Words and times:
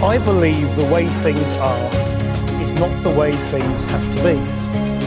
I 0.00 0.16
believe 0.18 0.76
the 0.76 0.84
way 0.84 1.08
things 1.08 1.52
are 1.54 1.90
is 2.62 2.72
not 2.74 3.02
the 3.02 3.10
way 3.10 3.32
things 3.32 3.84
have 3.86 4.14
to 4.14 4.22
be. 4.22 4.34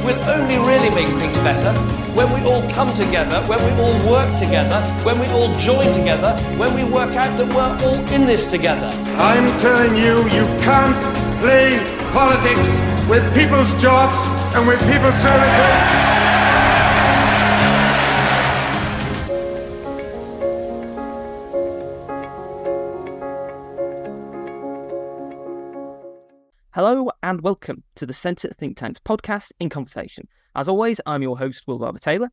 We'll 0.04 0.20
only 0.30 0.58
really 0.58 0.90
make 0.94 1.08
things 1.08 1.38
better 1.38 1.72
when 2.14 2.30
we 2.34 2.42
all 2.42 2.70
come 2.72 2.94
together, 2.96 3.40
when 3.48 3.64
we 3.64 3.72
all 3.82 4.12
work 4.12 4.38
together, 4.38 4.82
when 5.06 5.18
we 5.18 5.28
all 5.28 5.48
join 5.58 5.86
together, 5.96 6.38
when 6.58 6.74
we 6.76 6.84
work 6.84 7.16
out 7.16 7.38
that 7.38 7.48
we're 7.48 7.88
all 7.88 8.00
in 8.12 8.26
this 8.26 8.48
together. 8.48 8.92
I'm 9.16 9.58
telling 9.60 9.96
you, 9.96 10.26
you 10.26 10.44
can't 10.60 11.00
play 11.40 11.80
politics 12.12 12.68
with 13.08 13.24
people's 13.34 13.74
jobs 13.82 14.28
and 14.58 14.68
with 14.68 14.82
people's 14.92 15.16
services. 15.16 16.11
Hello 26.84 27.12
and 27.22 27.42
welcome 27.42 27.84
to 27.94 28.08
the 28.08 28.14
Centre 28.14 28.48
Think 28.58 28.76
Tanks 28.76 29.00
podcast 29.00 29.52
in 29.60 29.70
conversation. 29.70 30.28
As 30.56 30.68
always, 30.68 31.00
I'm 31.06 31.22
your 31.22 31.38
host, 31.38 31.68
Will 31.68 31.78
Barber 31.78 32.00
Taylor, 32.00 32.32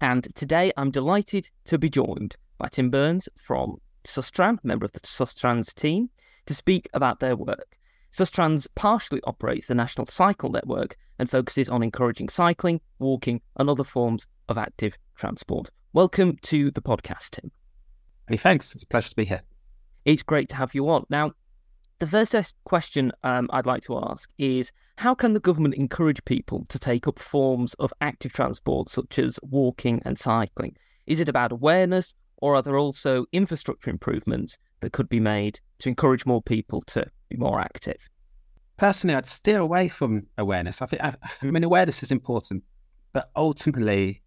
and 0.00 0.34
today 0.34 0.72
I'm 0.78 0.90
delighted 0.90 1.50
to 1.66 1.76
be 1.76 1.90
joined 1.90 2.34
by 2.56 2.68
Tim 2.68 2.88
Burns 2.88 3.28
from 3.36 3.76
Sustrans, 4.04 4.64
member 4.64 4.86
of 4.86 4.92
the 4.92 5.00
Sustrans 5.00 5.74
team, 5.74 6.08
to 6.46 6.54
speak 6.54 6.88
about 6.94 7.20
their 7.20 7.36
work. 7.36 7.76
Sustrans 8.10 8.66
partially 8.76 9.20
operates 9.24 9.66
the 9.66 9.74
National 9.74 10.06
Cycle 10.06 10.48
Network 10.48 10.96
and 11.18 11.28
focuses 11.28 11.68
on 11.68 11.82
encouraging 11.82 12.30
cycling, 12.30 12.80
walking, 12.98 13.42
and 13.58 13.68
other 13.68 13.84
forms 13.84 14.26
of 14.48 14.56
active 14.56 14.96
transport. 15.16 15.68
Welcome 15.92 16.38
to 16.44 16.70
the 16.70 16.80
podcast, 16.80 17.32
Tim. 17.32 17.52
Hey, 18.26 18.38
thanks. 18.38 18.74
It's 18.74 18.84
a 18.84 18.86
pleasure 18.86 19.10
to 19.10 19.16
be 19.16 19.26
here. 19.26 19.42
It's 20.06 20.22
great 20.22 20.48
to 20.48 20.56
have 20.56 20.74
you 20.74 20.88
on. 20.88 21.04
Now, 21.10 21.32
the 22.02 22.08
first 22.08 22.56
question 22.64 23.12
um, 23.22 23.48
I'd 23.52 23.64
like 23.64 23.84
to 23.84 23.96
ask 23.96 24.28
is 24.36 24.72
how 24.98 25.14
can 25.14 25.34
the 25.34 25.38
government 25.38 25.76
encourage 25.76 26.24
people 26.24 26.64
to 26.68 26.76
take 26.76 27.06
up 27.06 27.20
forms 27.20 27.74
of 27.74 27.92
active 28.00 28.32
transport 28.32 28.88
such 28.88 29.20
as 29.20 29.38
walking 29.44 30.02
and 30.04 30.18
cycling? 30.18 30.74
Is 31.06 31.20
it 31.20 31.28
about 31.28 31.52
awareness 31.52 32.16
or 32.38 32.56
are 32.56 32.62
there 32.62 32.76
also 32.76 33.26
infrastructure 33.30 33.88
improvements 33.88 34.58
that 34.80 34.92
could 34.92 35.08
be 35.08 35.20
made 35.20 35.60
to 35.78 35.88
encourage 35.88 36.26
more 36.26 36.42
people 36.42 36.80
to 36.88 37.06
be 37.28 37.36
more 37.36 37.60
active? 37.60 38.08
Personally, 38.78 39.14
I'd 39.14 39.24
steer 39.24 39.60
away 39.60 39.86
from 39.86 40.26
awareness. 40.38 40.82
I 40.82 40.86
think, 40.86 41.04
I, 41.04 41.14
mean, 41.42 41.62
awareness 41.62 42.02
is 42.02 42.10
important, 42.10 42.64
but 43.12 43.30
ultimately, 43.36 44.22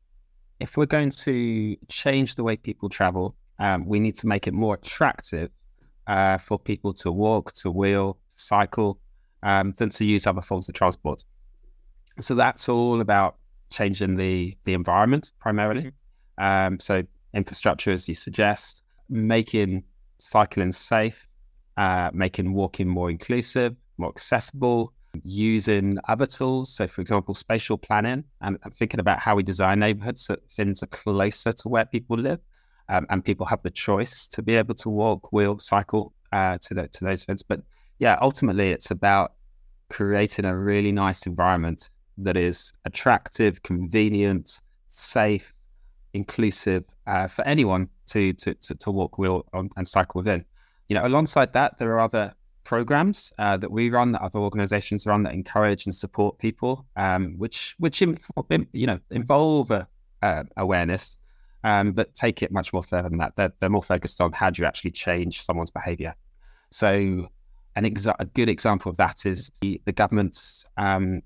if 0.62 0.78
we're 0.78 0.86
going 0.86 1.10
to 1.10 1.76
change 1.90 2.36
the 2.36 2.44
way 2.46 2.56
people 2.56 2.88
travel, 2.88 3.36
um, 3.60 3.86
we 3.86 4.00
need 4.00 4.16
to 4.16 4.28
make 4.28 4.48
it 4.48 4.54
more 4.54 4.76
attractive 4.76 5.52
uh, 6.08 6.38
for 6.38 6.60
people 6.60 6.94
to 6.94 7.12
walk, 7.12 7.54
to 7.54 7.72
wheel, 7.72 8.18
to 8.30 8.44
cycle, 8.44 9.00
um, 9.44 9.74
than 9.78 9.90
to 9.92 10.06
use 10.06 10.28
other 10.28 10.42
forms 10.42 10.70
of 10.70 10.76
transport. 10.76 11.24
So 12.20 12.36
that's 12.36 12.70
all 12.70 13.02
about 13.02 13.38
changing 13.70 14.16
the 14.16 14.58
the 14.64 14.74
environment 14.74 15.32
primarily. 15.40 15.92
Mm-hmm. 16.40 16.74
Um, 16.74 16.80
so 16.80 17.04
infrastructure, 17.34 17.92
as 17.92 18.08
you 18.08 18.16
suggest, 18.16 18.84
making 19.10 19.84
cycling 20.20 20.72
safe, 20.72 21.28
uh, 21.78 22.10
making 22.14 22.54
walking 22.54 22.88
more 22.88 23.10
inclusive, 23.10 23.76
more 23.98 24.10
accessible, 24.10 24.94
using 25.24 25.98
other 26.08 26.26
tools. 26.26 26.74
So, 26.74 26.88
for 26.88 27.02
example, 27.02 27.34
spatial 27.34 27.78
planning 27.78 28.24
and, 28.42 28.58
and 28.64 28.74
thinking 28.74 29.00
about 29.00 29.20
how 29.20 29.36
we 29.36 29.44
design 29.44 29.80
neighborhoods 29.80 30.26
so 30.26 30.38
things 30.56 30.84
are 30.84 30.88
closer 30.88 31.52
to 31.52 31.70
where 31.70 31.86
people 31.86 32.18
live 32.18 32.40
um, 32.90 33.06
and 33.10 33.24
people 33.24 33.46
have 33.46 33.62
the 33.64 33.72
choice 33.72 34.28
to 34.28 34.42
be 34.42 34.56
able 34.56 34.76
to 34.76 34.90
walk, 34.90 35.32
wheel, 35.32 35.60
cycle 35.60 36.14
uh, 36.32 36.58
to, 36.60 36.74
the, 36.74 36.88
to 36.90 37.04
those 37.04 37.24
events. 37.24 37.44
But 37.44 37.62
yeah, 38.00 38.18
ultimately, 38.22 38.70
it's 38.72 38.92
about 38.92 39.34
creating 39.90 40.46
a 40.46 40.58
really 40.58 40.92
nice 40.92 41.26
environment 41.26 41.90
that 42.18 42.38
is 42.38 42.74
attractive, 42.86 43.64
convenient, 43.64 44.60
safe, 44.90 45.54
inclusive 46.14 46.84
uh, 47.08 47.28
for 47.28 47.46
anyone 47.46 47.90
to, 48.08 48.34
to, 48.34 48.54
to, 48.56 48.76
to 48.76 48.92
walk, 48.92 49.18
wheel, 49.18 49.46
on, 49.54 49.70
and 49.78 49.88
cycle 49.88 50.20
within. 50.20 50.46
You 50.88 50.96
know, 50.96 51.06
alongside 51.06 51.54
that, 51.54 51.78
there 51.78 51.94
are 51.94 52.00
other 52.00 52.34
programs 52.64 53.32
uh, 53.38 53.58
that 53.58 53.72
we 53.72 53.90
run, 53.90 54.12
that 54.12 54.22
other 54.22 54.40
organisations 54.40 55.06
run, 55.06 55.24
that 55.24 55.34
encourage 55.34 55.86
and 55.86 55.96
support 55.96 56.38
people, 56.38 56.86
um, 56.96 57.36
which 57.38 57.76
which 57.80 58.02
you 58.02 58.88
know 58.88 59.00
involve 59.12 59.72
uh, 59.72 60.44
awareness, 60.58 61.18
um, 61.66 61.94
but 61.94 62.14
take 62.14 62.44
it 62.44 62.52
much 62.52 62.72
more 62.72 62.84
further 62.84 63.10
than 63.10 63.18
that. 63.18 63.36
They're, 63.36 63.52
they're 63.60 63.72
more 63.72 63.82
focused 63.82 64.22
on 64.22 64.32
how 64.32 64.52
do 64.52 64.62
you 64.62 64.68
actually 64.68 64.92
change 64.92 65.42
someone's 65.42 65.72
behaviour. 65.72 66.14
So, 66.70 67.28
an 67.76 67.84
exa- 67.84 68.16
a 68.20 68.26
good 68.26 68.50
example 68.50 68.92
of 68.92 68.98
that 68.98 69.26
is 69.26 69.50
the, 69.62 69.82
the 69.86 69.92
government's 69.92 70.66
um, 70.78 71.24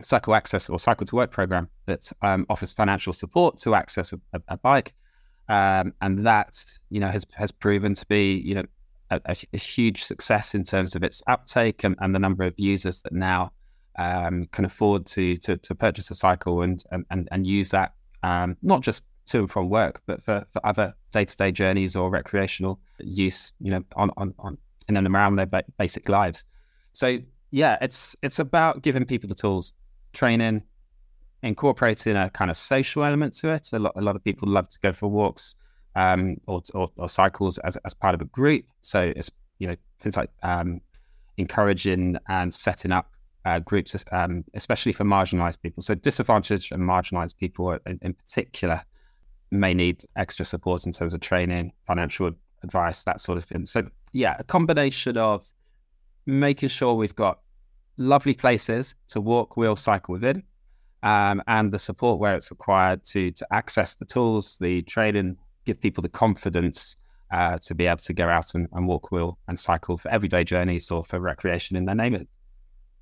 cycle 0.00 0.36
access 0.36 0.70
or 0.70 0.78
cycle 0.78 1.04
to 1.06 1.16
work 1.16 1.32
program 1.32 1.68
that 1.86 2.10
um, 2.22 2.46
offers 2.48 2.72
financial 2.72 3.12
support 3.12 3.58
to 3.58 3.74
access 3.74 4.12
a, 4.12 4.20
a, 4.34 4.40
a 4.48 4.56
bike, 4.56 4.94
um, 5.48 5.92
and 6.00 6.24
that 6.24 6.62
you 6.90 7.00
know 7.00 7.08
has 7.08 7.26
has 7.32 7.50
proven 7.50 7.92
to 7.94 8.06
be 8.06 8.34
you 8.34 8.54
know 8.54 8.64
a, 9.10 9.36
a 9.52 9.58
huge 9.58 10.04
success 10.04 10.54
in 10.54 10.62
terms 10.62 10.94
of 10.94 11.02
its 11.02 11.22
uptake 11.26 11.82
and, 11.82 11.96
and 12.00 12.14
the 12.14 12.20
number 12.20 12.44
of 12.44 12.54
users 12.56 13.02
that 13.02 13.12
now 13.12 13.50
um, 13.98 14.46
can 14.52 14.64
afford 14.64 15.06
to, 15.06 15.36
to, 15.38 15.56
to 15.56 15.74
purchase 15.74 16.10
a 16.10 16.14
cycle 16.14 16.62
and 16.62 16.84
and 17.10 17.28
and 17.32 17.46
use 17.46 17.70
that 17.70 17.94
um, 18.22 18.56
not 18.62 18.80
just 18.80 19.02
to 19.26 19.40
and 19.40 19.50
from 19.50 19.68
work, 19.68 20.02
but 20.06 20.22
for, 20.22 20.46
for 20.52 20.64
other 20.64 20.94
day 21.12 21.24
to 21.24 21.36
day 21.36 21.52
journeys 21.52 21.96
or 21.96 22.10
recreational 22.10 22.80
use, 23.00 23.52
you 23.60 23.70
know, 23.70 23.84
on, 23.96 24.10
on, 24.16 24.34
on 24.38 24.58
in 24.88 24.96
and 24.96 25.06
around 25.06 25.34
their 25.34 25.46
ba- 25.46 25.64
basic 25.78 26.08
lives. 26.08 26.44
So 26.92 27.18
yeah, 27.50 27.76
it's 27.80 28.16
it's 28.22 28.38
about 28.38 28.82
giving 28.82 29.04
people 29.04 29.28
the 29.28 29.34
tools, 29.34 29.72
training, 30.12 30.62
incorporating 31.42 32.16
a 32.16 32.30
kind 32.30 32.50
of 32.50 32.56
social 32.56 33.04
element 33.04 33.34
to 33.34 33.50
it. 33.50 33.72
A 33.72 33.78
lot 33.78 33.92
a 33.96 34.00
lot 34.00 34.16
of 34.16 34.24
people 34.24 34.48
love 34.48 34.68
to 34.68 34.78
go 34.80 34.92
for 34.92 35.08
walks 35.08 35.56
um, 35.94 36.36
or, 36.46 36.62
or, 36.74 36.90
or 36.96 37.08
cycles 37.08 37.58
as 37.58 37.76
as 37.84 37.94
part 37.94 38.14
of 38.14 38.20
a 38.20 38.26
group. 38.26 38.64
So 38.82 39.12
it's 39.16 39.30
you 39.58 39.68
know 39.68 39.76
things 39.98 40.16
like 40.16 40.30
um, 40.42 40.80
encouraging 41.36 42.18
and 42.28 42.52
setting 42.52 42.92
up 42.92 43.10
uh, 43.44 43.60
groups, 43.60 44.04
um, 44.12 44.44
especially 44.54 44.92
for 44.92 45.04
marginalized 45.04 45.60
people. 45.62 45.82
So 45.82 45.94
disadvantaged 45.94 46.72
and 46.72 46.82
marginalized 46.82 47.36
people 47.36 47.78
in, 47.86 47.98
in 48.02 48.14
particular 48.14 48.82
may 49.60 49.74
need 49.74 50.04
extra 50.16 50.44
support 50.44 50.86
in 50.86 50.92
terms 50.92 51.14
of 51.14 51.20
training, 51.20 51.72
financial 51.86 52.30
advice, 52.62 53.04
that 53.04 53.20
sort 53.20 53.38
of 53.38 53.44
thing. 53.44 53.66
So, 53.66 53.88
yeah, 54.12 54.36
a 54.38 54.44
combination 54.44 55.16
of 55.16 55.50
making 56.26 56.68
sure 56.68 56.94
we've 56.94 57.14
got 57.14 57.40
lovely 57.96 58.34
places 58.34 58.94
to 59.08 59.20
walk, 59.20 59.56
wheel, 59.56 59.76
cycle 59.76 60.12
within, 60.14 60.42
um, 61.02 61.42
and 61.46 61.72
the 61.72 61.78
support 61.78 62.18
where 62.18 62.34
it's 62.34 62.50
required 62.50 63.04
to 63.06 63.30
to 63.32 63.46
access 63.52 63.94
the 63.94 64.04
tools, 64.04 64.58
the 64.60 64.82
training, 64.82 65.36
give 65.64 65.80
people 65.80 66.02
the 66.02 66.08
confidence 66.08 66.96
uh, 67.30 67.58
to 67.58 67.74
be 67.74 67.86
able 67.86 67.98
to 67.98 68.12
go 68.12 68.28
out 68.28 68.54
and, 68.54 68.68
and, 68.72 68.86
walk, 68.86 69.10
wheel, 69.10 69.38
and 69.48 69.58
cycle 69.58 69.96
for 69.96 70.10
everyday 70.10 70.44
journeys 70.44 70.90
or 70.90 71.02
for 71.02 71.18
recreation 71.18 71.76
in 71.76 71.84
their 71.84 71.94
neighbourhoods. 71.94 72.36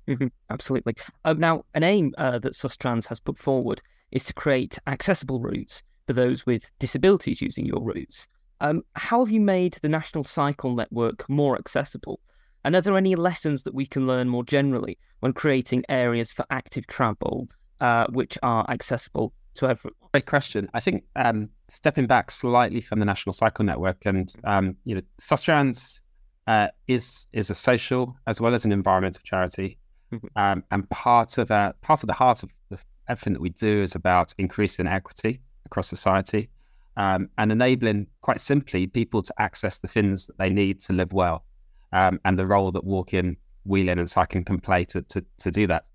Mm-hmm. 0.07 0.27
Absolutely. 0.49 0.95
Um, 1.25 1.39
now, 1.39 1.65
an 1.73 1.83
aim 1.83 2.13
uh, 2.17 2.39
that 2.39 2.53
Sustrans 2.53 3.07
has 3.07 3.19
put 3.19 3.37
forward 3.37 3.81
is 4.11 4.23
to 4.25 4.33
create 4.33 4.77
accessible 4.87 5.39
routes 5.39 5.83
for 6.07 6.13
those 6.13 6.45
with 6.45 6.71
disabilities 6.79 7.41
using 7.41 7.65
your 7.65 7.81
routes. 7.81 8.27
Um, 8.61 8.83
how 8.95 9.19
have 9.19 9.31
you 9.31 9.41
made 9.41 9.77
the 9.81 9.89
National 9.89 10.23
Cycle 10.23 10.75
Network 10.75 11.27
more 11.29 11.57
accessible? 11.57 12.19
And 12.63 12.75
are 12.75 12.81
there 12.81 12.97
any 12.97 13.15
lessons 13.15 13.63
that 13.63 13.75
we 13.75 13.85
can 13.85 14.07
learn 14.07 14.29
more 14.29 14.43
generally 14.43 14.97
when 15.19 15.33
creating 15.33 15.83
areas 15.89 16.31
for 16.31 16.45
active 16.49 16.87
travel 16.87 17.47
uh, 17.79 18.05
which 18.09 18.37
are 18.41 18.65
accessible 18.69 19.33
to 19.55 19.67
everyone? 19.67 19.95
Great 20.13 20.25
question. 20.25 20.69
I 20.73 20.79
think 20.79 21.03
um, 21.15 21.49
stepping 21.67 22.07
back 22.07 22.31
slightly 22.31 22.81
from 22.81 22.99
the 22.99 23.05
National 23.05 23.33
Cycle 23.33 23.65
Network, 23.65 24.05
and 24.05 24.33
um, 24.45 24.77
you 24.85 24.95
know, 24.95 25.01
Sustrans 25.19 25.99
uh, 26.47 26.69
is 26.87 27.27
is 27.33 27.49
a 27.49 27.55
social 27.55 28.15
as 28.25 28.39
well 28.39 28.55
as 28.55 28.65
an 28.65 28.71
environmental 28.71 29.21
charity, 29.23 29.77
mm-hmm. 30.11 30.27
um, 30.35 30.63
and 30.71 30.89
part 30.89 31.37
of 31.37 31.49
that, 31.49 31.79
part 31.81 32.01
of 32.01 32.07
the 32.07 32.13
heart 32.13 32.41
of 32.41 32.49
the, 32.69 32.79
everything 33.09 33.33
that 33.33 33.41
we 33.41 33.49
do 33.49 33.81
is 33.81 33.93
about 33.93 34.33
increasing 34.37 34.87
equity 34.87 35.41
across 35.65 35.87
society 35.87 36.49
um, 36.97 37.29
and 37.37 37.51
enabling, 37.51 38.07
quite 38.21 38.39
simply, 38.39 38.87
people 38.87 39.21
to 39.21 39.33
access 39.37 39.79
the 39.79 39.87
things 39.87 40.27
that 40.27 40.37
they 40.37 40.49
need 40.49 40.79
to 40.81 40.93
live 40.93 41.13
well 41.13 41.43
um, 41.91 42.19
and 42.25 42.37
the 42.37 42.47
role 42.47 42.71
that 42.71 42.83
walking, 42.83 43.37
wheeling, 43.65 43.99
and 43.99 44.09
cycling 44.09 44.43
can 44.43 44.59
play 44.59 44.83
to, 44.85 45.01
to, 45.03 45.23
to 45.39 45.51
do 45.51 45.67
that. 45.67 45.85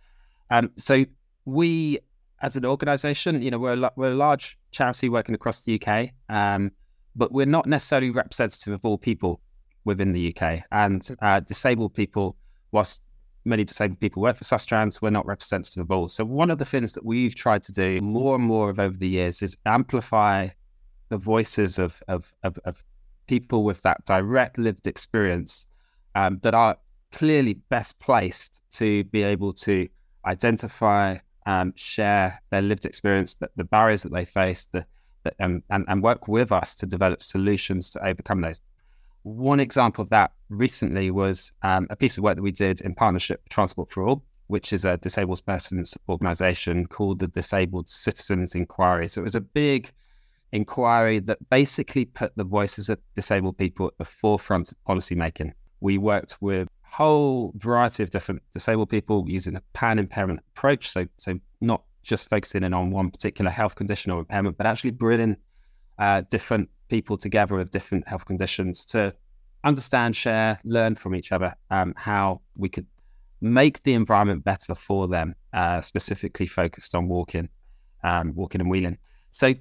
Um, 0.51 0.71
so, 0.77 1.05
we 1.47 2.01
as 2.43 2.57
an 2.57 2.65
organization, 2.65 3.43
you 3.43 3.51
know, 3.51 3.59
we're 3.59 3.75
a, 3.75 3.93
we're 3.97 4.13
a 4.13 4.15
large 4.15 4.59
charity 4.71 5.09
working 5.09 5.35
across 5.35 5.65
the 5.65 5.81
UK, 5.81 6.11
um, 6.29 6.71
but 7.15 7.33
we're 7.33 7.47
not 7.47 7.67
necessarily 7.67 8.11
representative 8.11 8.73
of 8.73 8.85
all 8.85 8.97
people 8.97 9.41
within 9.85 10.13
the 10.13 10.35
UK. 10.35 10.63
And 10.73 11.07
uh, 11.21 11.41
disabled 11.41 11.95
people, 11.95 12.37
whilst 12.73 13.03
many 13.45 13.65
disabled 13.65 14.01
people 14.01 14.23
work 14.23 14.37
for 14.37 14.45
Sustrans, 14.45 15.01
we're 15.01 15.11
not 15.11 15.27
representative 15.27 15.83
of 15.83 15.91
all. 15.91 16.09
So 16.09 16.25
one 16.25 16.51
of 16.51 16.59
the 16.59 16.65
things 16.65 16.93
that 16.93 17.05
we've 17.05 17.35
tried 17.35 17.63
to 17.65 17.73
do 17.73 18.01
more 18.01 18.35
and 18.35 18.45
more 18.45 18.71
of 18.71 18.79
over 18.79 18.97
the 18.97 19.09
years 19.09 19.43
is 19.43 19.57
amplify 19.67 20.49
the 21.09 21.19
voices 21.19 21.79
of 21.79 22.03
of, 22.09 22.33
of, 22.43 22.59
of 22.65 22.85
people 23.27 23.63
with 23.63 23.81
that 23.83 24.05
direct 24.07 24.59
lived 24.59 24.87
experience 24.87 25.67
um, 26.17 26.39
that 26.43 26.55
are 26.55 26.77
clearly 27.13 27.55
best 27.69 27.99
placed 28.01 28.61
to 28.73 29.05
be 29.05 29.23
able 29.23 29.53
to 29.53 29.89
identify, 30.27 31.17
um, 31.47 31.73
share 31.77 32.41
their 32.51 32.63
lived 32.63 32.85
experience, 32.85 33.35
the, 33.35 33.49
the 33.57 33.65
barriers 33.65 34.03
that 34.03 34.13
they 34.13 34.25
face, 34.25 34.67
the, 34.73 34.85
the, 35.23 35.33
and, 35.39 35.63
and 35.71 36.03
work 36.03 36.29
with 36.29 36.53
us 36.53 36.75
to 36.75 36.87
develop 36.87 37.23
solutions 37.23 37.91
to 37.91 38.05
overcome 38.05 38.41
those. 38.41 38.61
One 39.23 39.61
example 39.61 40.03
of 40.03 40.11
that 40.11 40.33
recently 40.49 41.11
was 41.11 41.53
um, 41.63 41.87
a 41.91 41.97
piece 41.97 42.17
of 42.17 42.25
work 42.25 42.37
that 42.37 42.43
we 42.43 42.53
did 42.53 42.81
in 42.81 42.95
partnership 42.95 43.41
with 43.45 43.53
Transport 43.53 43.91
for 43.91 44.07
All, 44.07 44.25
which 44.47 44.73
is 44.73 44.85
a 44.85 44.97
disabled 44.97 45.43
persons 45.47 45.97
organization 46.09 46.87
called 46.87 47.19
the 47.19 47.29
Disabled 47.29 47.89
Citizens 47.89 48.55
Inquiry. 48.55 49.09
So 49.09 49.21
it 49.21 49.25
was 49.25 49.35
a 49.35 49.41
big 49.41 49.91
inquiry 50.53 51.21
that 51.21 51.51
basically 51.51 52.05
put 52.05 52.35
the 52.37 52.45
voices 52.45 52.89
of 52.89 52.99
disabled 53.15 53.59
people 53.59 53.87
at 53.87 53.99
the 53.99 54.05
forefront 54.05 54.73
of 54.73 54.79
policymaking. 54.89 55.53
We 55.81 55.99
worked 55.99 56.39
with 56.41 56.67
a 56.67 56.97
whole 56.97 57.53
variety 57.57 58.03
of 58.03 58.11
different 58.11 58.43
disabled 58.53 58.91
people 58.91 59.25
using 59.29 59.55
a 59.55 59.63
pan 59.75 59.99
impairment 59.99 60.41
approach. 60.55 60.91
So, 60.91 61.07
so 61.19 61.39
not 61.61 61.85
just 62.03 62.29
focusing 62.29 62.65
in 62.65 62.73
on 62.73 62.91
one 62.91 63.11
particular 63.11 63.51
health 63.51 63.75
condition 63.75 64.11
or 64.11 64.21
impairment, 64.21 64.57
but 64.57 64.67
actually 64.67 64.93
bringing 64.93 65.37
uh, 66.01 66.23
different 66.31 66.69
people 66.89 67.17
together 67.17 67.55
with 67.55 67.71
different 67.71 68.09
health 68.09 68.25
conditions 68.25 68.85
to 68.87 69.15
understand, 69.63 70.17
share, 70.17 70.59
learn 70.65 70.95
from 70.95 71.15
each 71.15 71.31
other 71.31 71.55
um, 71.71 71.95
how 71.97 72.41
we 72.57 72.69
could 72.69 72.87
make 73.41 73.83
the 73.85 73.95
environment 73.95 74.43
better 74.43 74.75
for 74.75 75.07
them, 75.07 75.35
uh, 75.53 75.81
specifically 75.81 76.47
focused 76.47 76.95
on 76.95 77.09
walking, 77.09 77.49
um, 78.03 78.35
walking 78.35 78.61
and 78.61 78.71
wheeling. 78.71 78.99
So 79.31 79.55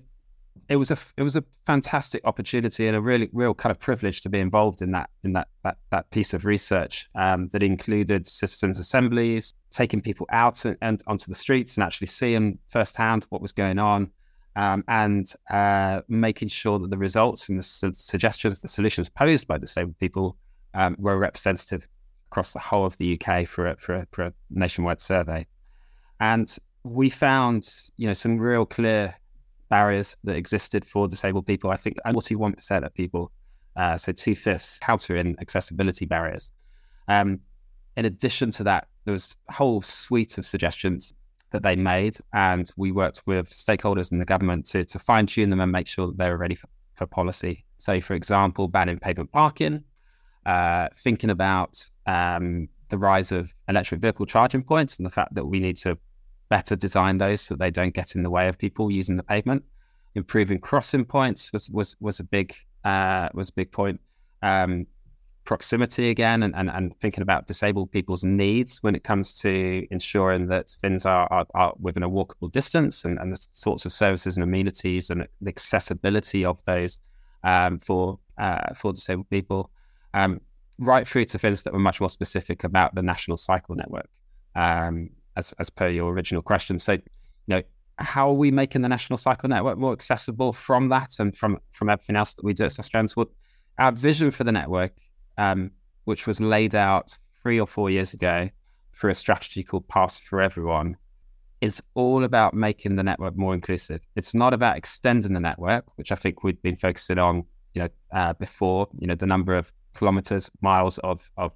it 0.68 0.76
was 0.76 0.92
a 0.92 0.98
it 1.18 1.24
was 1.24 1.36
a 1.36 1.44
fantastic 1.66 2.22
opportunity 2.26 2.88
and 2.88 2.96
a 2.96 3.02
really 3.02 3.30
real 3.32 3.54
kind 3.54 3.72
of 3.72 3.80
privilege 3.80 4.22
to 4.22 4.30
be 4.30 4.40
involved 4.40 4.82
in 4.82 4.92
that 4.92 5.10
in 5.24 5.34
that 5.34 5.48
that, 5.64 5.78
that 5.90 6.10
piece 6.12 6.34
of 6.34 6.46
research 6.46 7.08
um, 7.16 7.48
that 7.50 7.64
included 7.64 8.28
citizens 8.28 8.80
assemblies, 8.80 9.54
taking 9.72 10.02
people 10.02 10.26
out 10.32 10.66
and, 10.66 10.78
and, 10.82 11.02
onto 11.08 11.28
the 11.28 11.36
streets 11.36 11.76
and 11.76 11.84
actually 11.84 12.08
seeing 12.08 12.60
firsthand 12.70 13.26
what 13.30 13.42
was 13.42 13.54
going 13.54 13.80
on, 13.80 14.12
um, 14.56 14.84
and 14.88 15.32
uh, 15.50 16.02
making 16.08 16.48
sure 16.48 16.80
that 16.80 16.90
the 16.90 16.98
results 16.98 17.50
and 17.50 17.60
the 17.60 17.64
su- 17.64 17.94
suggestions, 17.94 18.60
the 18.60 18.68
solutions 18.68 19.10
posed 19.10 19.48
by 19.48 19.58
disabled 19.58 19.98
people 20.00 20.38
um, 20.74 20.96
were 21.00 21.18
representative 21.18 21.88
across 22.32 22.54
the 22.54 22.60
whole 22.60 22.86
of 22.86 22.98
the 22.98 23.20
UK 23.20 23.48
for 23.48 23.68
a, 23.68 23.78
for 23.78 23.96
a, 23.96 24.08
for 24.12 24.24
a 24.26 24.34
nationwide 24.50 25.02
survey, 25.02 25.46
and 26.20 26.58
we 26.84 27.10
found 27.10 27.76
you 27.98 28.08
know 28.08 28.14
some 28.14 28.38
real 28.38 28.66
clear 28.66 29.16
barriers 29.70 30.18
that 30.24 30.36
existed 30.36 30.86
for 30.86 31.08
disabled 31.08 31.46
people. 31.46 31.70
I 31.70 31.78
think 31.78 31.98
41% 32.06 32.84
of 32.84 32.94
people, 32.94 33.32
uh, 33.76 33.98
so 33.98 34.12
two 34.12 34.36
fifths, 34.36 34.80
countering 34.80 35.36
accessibility 35.40 36.06
barriers. 36.06 36.50
Um, 37.08 37.40
in 37.96 38.06
addition 38.06 38.52
to 38.52 38.64
that, 38.64 38.88
there 39.06 39.12
was 39.12 39.36
a 39.48 39.54
whole 39.54 39.82
suite 39.82 40.38
of 40.38 40.46
suggestions 40.46 41.14
that 41.52 41.64
they 41.64 41.76
made, 41.76 42.18
and 42.34 42.70
we 42.78 42.92
worked 42.92 43.22
with 43.26 43.50
stakeholders 43.50 44.12
in 44.12 44.20
the 44.20 44.26
government 44.26 44.66
to, 44.68 44.84
to 44.86 45.00
fine 45.00 45.26
tune 45.26 45.50
them 45.50 45.60
and 45.60 45.72
make 45.72 45.88
sure 45.88 46.08
that 46.08 46.18
they 46.18 46.30
were 46.30 46.38
ready 46.38 46.56
for, 46.56 46.68
for 46.96 47.06
policy. 47.06 47.66
So, 47.78 48.00
for 48.02 48.14
example, 48.14 48.68
banning 48.68 49.00
pavement 49.00 49.32
parking, 49.32 49.84
uh, 50.46 50.90
thinking 50.96 51.30
about 51.30 51.84
um, 52.06 52.68
the 52.90 52.98
rise 52.98 53.32
of 53.32 53.54
electric 53.68 54.02
vehicle 54.02 54.26
charging 54.26 54.64
points 54.64 54.98
and 54.98 55.06
the 55.06 55.10
fact 55.12 55.34
that 55.36 55.46
we 55.46 55.60
need 55.60 55.78
to 55.78 55.98
better 56.50 56.76
design 56.76 57.18
those 57.18 57.42
so 57.42 57.56
they 57.56 57.72
don't 57.72 57.94
get 57.94 58.16
in 58.16 58.24
the 58.24 58.30
way 58.30 58.48
of 58.48 58.58
people 58.58 58.92
using 58.92 59.16
the 59.16 59.24
pavement. 59.24 59.64
Improving 60.16 60.60
crossing 60.60 61.06
points 61.06 61.54
was 61.54 61.70
was 61.70 61.96
was 62.00 62.20
a 62.20 62.24
big 62.24 62.56
uh, 62.84 63.30
was 63.34 63.50
a 63.50 63.54
big 63.54 63.72
point. 63.72 64.00
Um, 64.42 64.88
proximity 65.50 66.12
again, 66.12 66.44
and, 66.44 66.56
and 66.56 66.70
and 66.70 66.96
thinking 67.00 67.24
about 67.24 67.48
disabled 67.48 67.92
people's 67.92 68.24
needs 68.24 68.84
when 68.84 68.94
it 68.94 69.04
comes 69.04 69.34
to 69.34 69.84
ensuring 69.90 70.46
that 70.46 70.70
things 70.84 71.08
are, 71.08 71.28
are, 71.32 71.48
are 71.56 71.74
within 71.80 72.04
a 72.04 72.10
walkable 72.10 72.52
distance, 72.52 73.04
and, 73.04 73.18
and 73.18 73.34
the 73.34 73.48
sorts 73.50 73.84
of 73.84 73.92
services 73.92 74.38
and 74.38 74.44
amenities 74.44 75.10
and 75.10 75.28
the 75.42 75.50
accessibility 75.50 76.46
of 76.46 76.64
those 76.66 77.00
um, 77.44 77.80
for 77.80 78.20
uh, 78.38 78.74
for 78.76 78.94
disabled 78.94 79.28
people. 79.32 79.72
Um, 80.14 80.40
right 80.78 81.08
through 81.08 81.26
to 81.26 81.40
things 81.40 81.64
that 81.64 81.74
were 81.74 81.80
much 81.80 82.00
more 82.00 82.12
specific 82.12 82.64
about 82.64 82.94
the 82.94 83.02
national 83.02 83.36
cycle 83.36 83.76
network. 83.76 84.10
Um, 84.56 85.10
as, 85.36 85.54
as 85.58 85.70
per 85.70 85.88
your 85.88 86.12
original 86.12 86.42
question. 86.42 86.78
So, 86.78 86.94
you 86.94 87.02
know, 87.48 87.64
how 87.98 88.30
are 88.30 88.34
we 88.34 88.52
making 88.52 88.82
the 88.82 88.90
National 88.90 89.18
Cycle 89.18 89.50
Network 89.50 89.78
more 89.78 89.94
accessible 89.94 90.54
from 90.54 90.90
that 90.90 91.12
and 91.20 91.36
from 91.36 91.58
from 91.72 91.90
everything 91.90 92.16
else 92.16 92.34
that 92.36 92.46
we 92.46 92.54
do 92.54 92.66
at 92.66 92.72
Sustrans? 92.72 93.16
Well, 93.16 93.30
our 93.78 93.92
vision 93.92 94.32
for 94.32 94.44
the 94.44 94.52
network, 94.52 94.94
um, 95.40 95.72
which 96.04 96.28
was 96.28 96.40
laid 96.42 96.76
out 96.76 97.18
three 97.42 97.60
or 97.60 97.66
four 97.66 97.90
years 97.90 98.14
ago 98.14 98.50
through 98.94 99.12
a 99.12 99.16
strategy 99.16 99.64
called 99.64 99.88
Paths 99.88 100.20
for 100.20 100.42
Everyone, 100.42 100.98
is 101.62 101.82
all 101.94 102.26
about 102.26 102.54
making 102.54 102.98
the 102.98 103.04
network 103.04 103.36
more 103.38 103.54
inclusive. 103.54 104.02
It's 104.16 104.34
not 104.36 104.54
about 104.54 104.78
extending 104.78 105.34
the 105.34 105.40
network, 105.40 105.86
which 105.96 106.12
I 106.12 106.16
think 106.16 106.44
we've 106.44 106.62
been 106.62 106.76
focusing 106.76 107.18
on, 107.18 107.46
you 107.74 107.82
know, 107.82 107.90
uh, 108.12 108.34
before. 108.34 108.88
You 109.00 109.08
know, 109.08 109.16
the 109.16 109.26
number 109.26 109.54
of 109.56 109.72
kilometers, 109.94 110.52
miles 110.62 110.98
of 111.00 111.32
of 111.38 111.54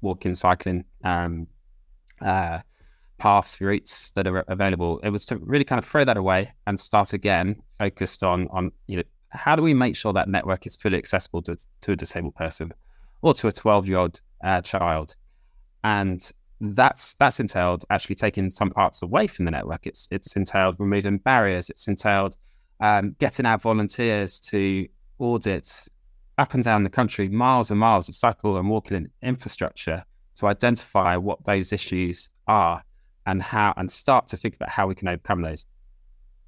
walking, 0.00 0.34
cycling, 0.34 0.84
um, 1.02 1.48
uh, 2.20 2.60
paths, 3.18 3.60
routes 3.60 4.12
that 4.12 4.26
are 4.28 4.44
available. 4.48 5.00
It 5.00 5.10
was 5.10 5.24
to 5.26 5.38
really 5.38 5.64
kind 5.64 5.80
of 5.80 5.84
throw 5.84 6.04
that 6.04 6.16
away 6.16 6.52
and 6.66 6.78
start 6.78 7.12
again, 7.12 7.56
focused 7.78 8.22
on 8.22 8.46
on 8.52 8.70
you 8.86 8.98
know 8.98 9.04
how 9.30 9.56
do 9.56 9.62
we 9.62 9.74
make 9.74 9.96
sure 9.96 10.12
that 10.12 10.28
network 10.28 10.66
is 10.66 10.76
fully 10.76 10.98
accessible 10.98 11.42
to 11.42 11.56
to 11.82 11.92
a 11.92 11.96
disabled 11.96 12.36
person 12.36 12.72
or 13.26 13.34
to 13.34 13.48
a 13.48 13.52
twelve 13.52 13.88
year 13.88 13.98
old 13.98 14.20
uh, 14.44 14.60
child, 14.60 15.16
and 15.82 16.30
that's 16.60 17.16
that's 17.16 17.40
entailed 17.40 17.84
actually 17.90 18.14
taking 18.14 18.50
some 18.50 18.70
parts 18.70 19.02
away 19.02 19.26
from 19.26 19.44
the 19.46 19.50
network. 19.50 19.84
It's 19.84 20.06
it's 20.12 20.36
entailed 20.36 20.76
removing 20.78 21.18
barriers. 21.18 21.68
It's 21.68 21.88
entailed 21.88 22.36
um, 22.80 23.16
getting 23.18 23.44
our 23.44 23.58
volunteers 23.58 24.38
to 24.52 24.86
audit 25.18 25.88
up 26.38 26.54
and 26.54 26.62
down 26.62 26.84
the 26.84 26.90
country 26.90 27.28
miles 27.28 27.70
and 27.72 27.80
miles 27.80 28.08
of 28.08 28.14
cycle 28.14 28.58
and 28.58 28.70
walking 28.70 29.08
infrastructure 29.22 30.04
to 30.36 30.46
identify 30.46 31.16
what 31.16 31.44
those 31.44 31.72
issues 31.72 32.30
are 32.46 32.80
and 33.26 33.42
how 33.42 33.74
and 33.76 33.90
start 33.90 34.28
to 34.28 34.36
think 34.36 34.54
about 34.54 34.68
how 34.68 34.86
we 34.86 34.94
can 34.94 35.08
overcome 35.08 35.42
those. 35.42 35.66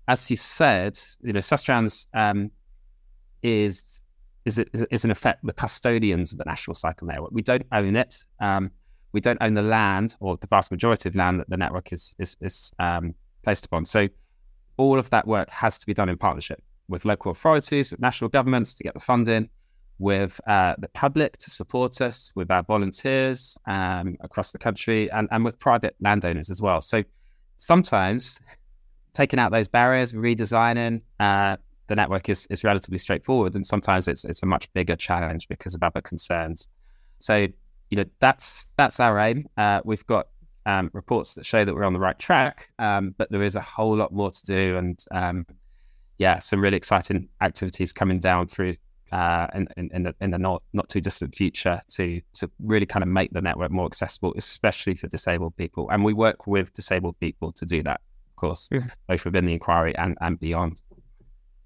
As 0.07 0.31
you 0.31 0.37
said, 0.37 0.97
you 1.23 1.33
know, 1.33 1.41
Sustrans 1.41 2.07
um, 2.15 2.53
is 3.43 4.01
is 4.49 4.87
is 4.97 5.05
in 5.05 5.11
effect 5.11 5.45
the 5.45 5.53
custodians 5.53 6.33
of 6.33 6.39
the 6.39 6.45
national 6.47 6.75
cycle 6.75 7.07
network. 7.07 7.31
We 7.33 7.43
don't 7.43 7.67
own 7.73 7.95
it. 7.97 8.25
Um, 8.41 8.71
we 9.13 9.21
don't 9.21 9.41
own 9.41 9.55
the 9.55 9.63
land 9.63 10.17
or 10.21 10.37
the 10.37 10.47
vast 10.47 10.71
majority 10.71 11.09
of 11.09 11.15
land 11.15 11.41
that 11.41 11.49
the 11.49 11.57
network 11.57 11.93
is 11.93 12.15
is, 12.19 12.37
is 12.41 12.73
um, 12.79 13.15
placed 13.45 13.67
upon. 13.67 13.85
So 13.85 14.09
all 14.77 14.99
of 14.99 15.11
that 15.11 15.27
work 15.27 15.51
has 15.51 15.79
to 15.79 15.87
be 15.87 15.95
done 15.95 16.09
in 16.09 16.17
partnership 16.17 16.63
with 16.89 17.05
local 17.05 17.33
authorities, 17.33 17.91
with 17.91 18.01
national 18.01 18.31
governments 18.31 18.75
to 18.75 18.83
get 18.83 18.95
the 18.95 19.01
funding, 19.01 19.49
with 19.99 20.41
uh, 20.47 20.75
the 20.79 20.89
public 20.89 21.37
to 21.39 21.51
support 21.51 22.01
us, 22.01 22.31
with 22.35 22.51
our 22.51 22.63
volunteers 22.63 23.59
um, 23.67 24.17
across 24.21 24.53
the 24.53 24.59
country, 24.59 25.11
and, 25.11 25.29
and 25.31 25.45
with 25.45 25.59
private 25.59 25.95
landowners 26.01 26.51
as 26.51 26.63
well. 26.63 26.81
So 26.81 27.03
sometimes 27.59 28.41
taking 29.13 29.39
out 29.39 29.51
those 29.53 29.69
barriers, 29.69 30.13
redesigning 30.13 31.03
uh, 31.19 31.57
the 31.89 31.97
network 31.97 32.29
is, 32.29 32.47
is 32.47 32.65
relatively 32.65 32.99
straightforward, 32.99 33.55
and 33.55 33.67
sometimes 33.67 34.09
it's 34.09 34.25
it's 34.25 34.43
a 34.43 34.47
much 34.47 34.73
bigger 34.73 34.97
challenge 34.97 35.49
because 35.49 35.75
of 35.75 35.83
other 35.83 36.01
concerns. 36.01 36.69
So 37.19 37.49
you 37.91 37.97
know 37.97 38.05
that's 38.21 38.73
that's 38.77 39.01
our 39.01 39.19
aim. 39.19 39.49
Uh, 39.57 39.81
we've 39.85 40.07
got 40.07 40.29
um, 40.67 40.91
reports 40.93 41.35
that 41.35 41.47
show 41.47 41.65
that 41.65 41.75
we're 41.75 41.85
on 41.85 41.95
the 41.95 42.01
right 42.01 42.19
track, 42.19 42.69
um, 42.79 43.15
but 43.19 43.31
there 43.31 43.43
is 43.43 43.57
a 43.57 43.61
whole 43.61 43.97
lot 43.97 44.13
more 44.13 44.31
to 44.31 44.45
do, 44.45 44.77
and 44.77 45.05
um, 45.11 45.47
yeah, 46.19 46.39
some 46.39 46.61
really 46.61 46.77
exciting 46.77 47.29
activities 47.41 47.93
coming 47.93 48.21
down 48.21 48.49
through 48.49 48.77
uh, 49.13 49.47
in, 49.55 49.69
in, 49.77 49.91
in, 49.95 50.03
the, 50.03 50.15
in 50.21 50.31
the 50.31 50.39
not, 50.39 50.63
not 50.73 50.89
too 50.89 51.01
distant 51.01 51.35
future 51.35 51.81
to, 51.89 52.21
to 52.35 52.51
really 52.61 52.87
kind 52.87 53.03
of 53.03 53.09
make 53.09 53.33
the 53.33 53.41
network 53.41 53.71
more 53.71 53.87
accessible, 53.87 54.35
especially 54.37 54.95
for 54.95 55.07
disabled 55.07 55.57
people. 55.57 55.89
And 55.91 56.05
we 56.05 56.13
work 56.13 56.47
with 56.47 56.73
disabled 56.73 57.19
people 57.21 57.53
to 57.53 57.65
do 57.65 57.83
that, 57.85 58.01
of 58.31 58.37
course, 58.37 58.69
mm-hmm. 58.69 58.89
both 59.07 59.25
within 59.25 59.47
the 59.47 59.53
inquiry 59.53 59.97
and, 59.97 60.17
and 60.21 60.39
beyond. 60.39 60.81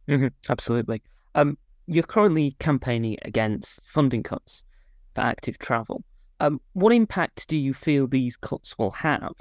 Mm-hmm. 0.09 0.29
Absolutely. 0.49 1.03
Um, 1.35 1.57
you're 1.87 2.03
currently 2.03 2.57
campaigning 2.59 3.17
against 3.23 3.81
funding 3.83 4.23
cuts 4.23 4.65
for 5.15 5.23
active 5.23 5.59
travel. 5.59 6.05
Um, 6.41 6.61
what 6.73 6.93
impact 6.93 7.49
do 7.49 7.57
you 7.57 7.73
feel 7.73 8.07
these 8.07 8.37
cuts 8.37 8.77
will 8.79 8.91
have? 8.93 9.35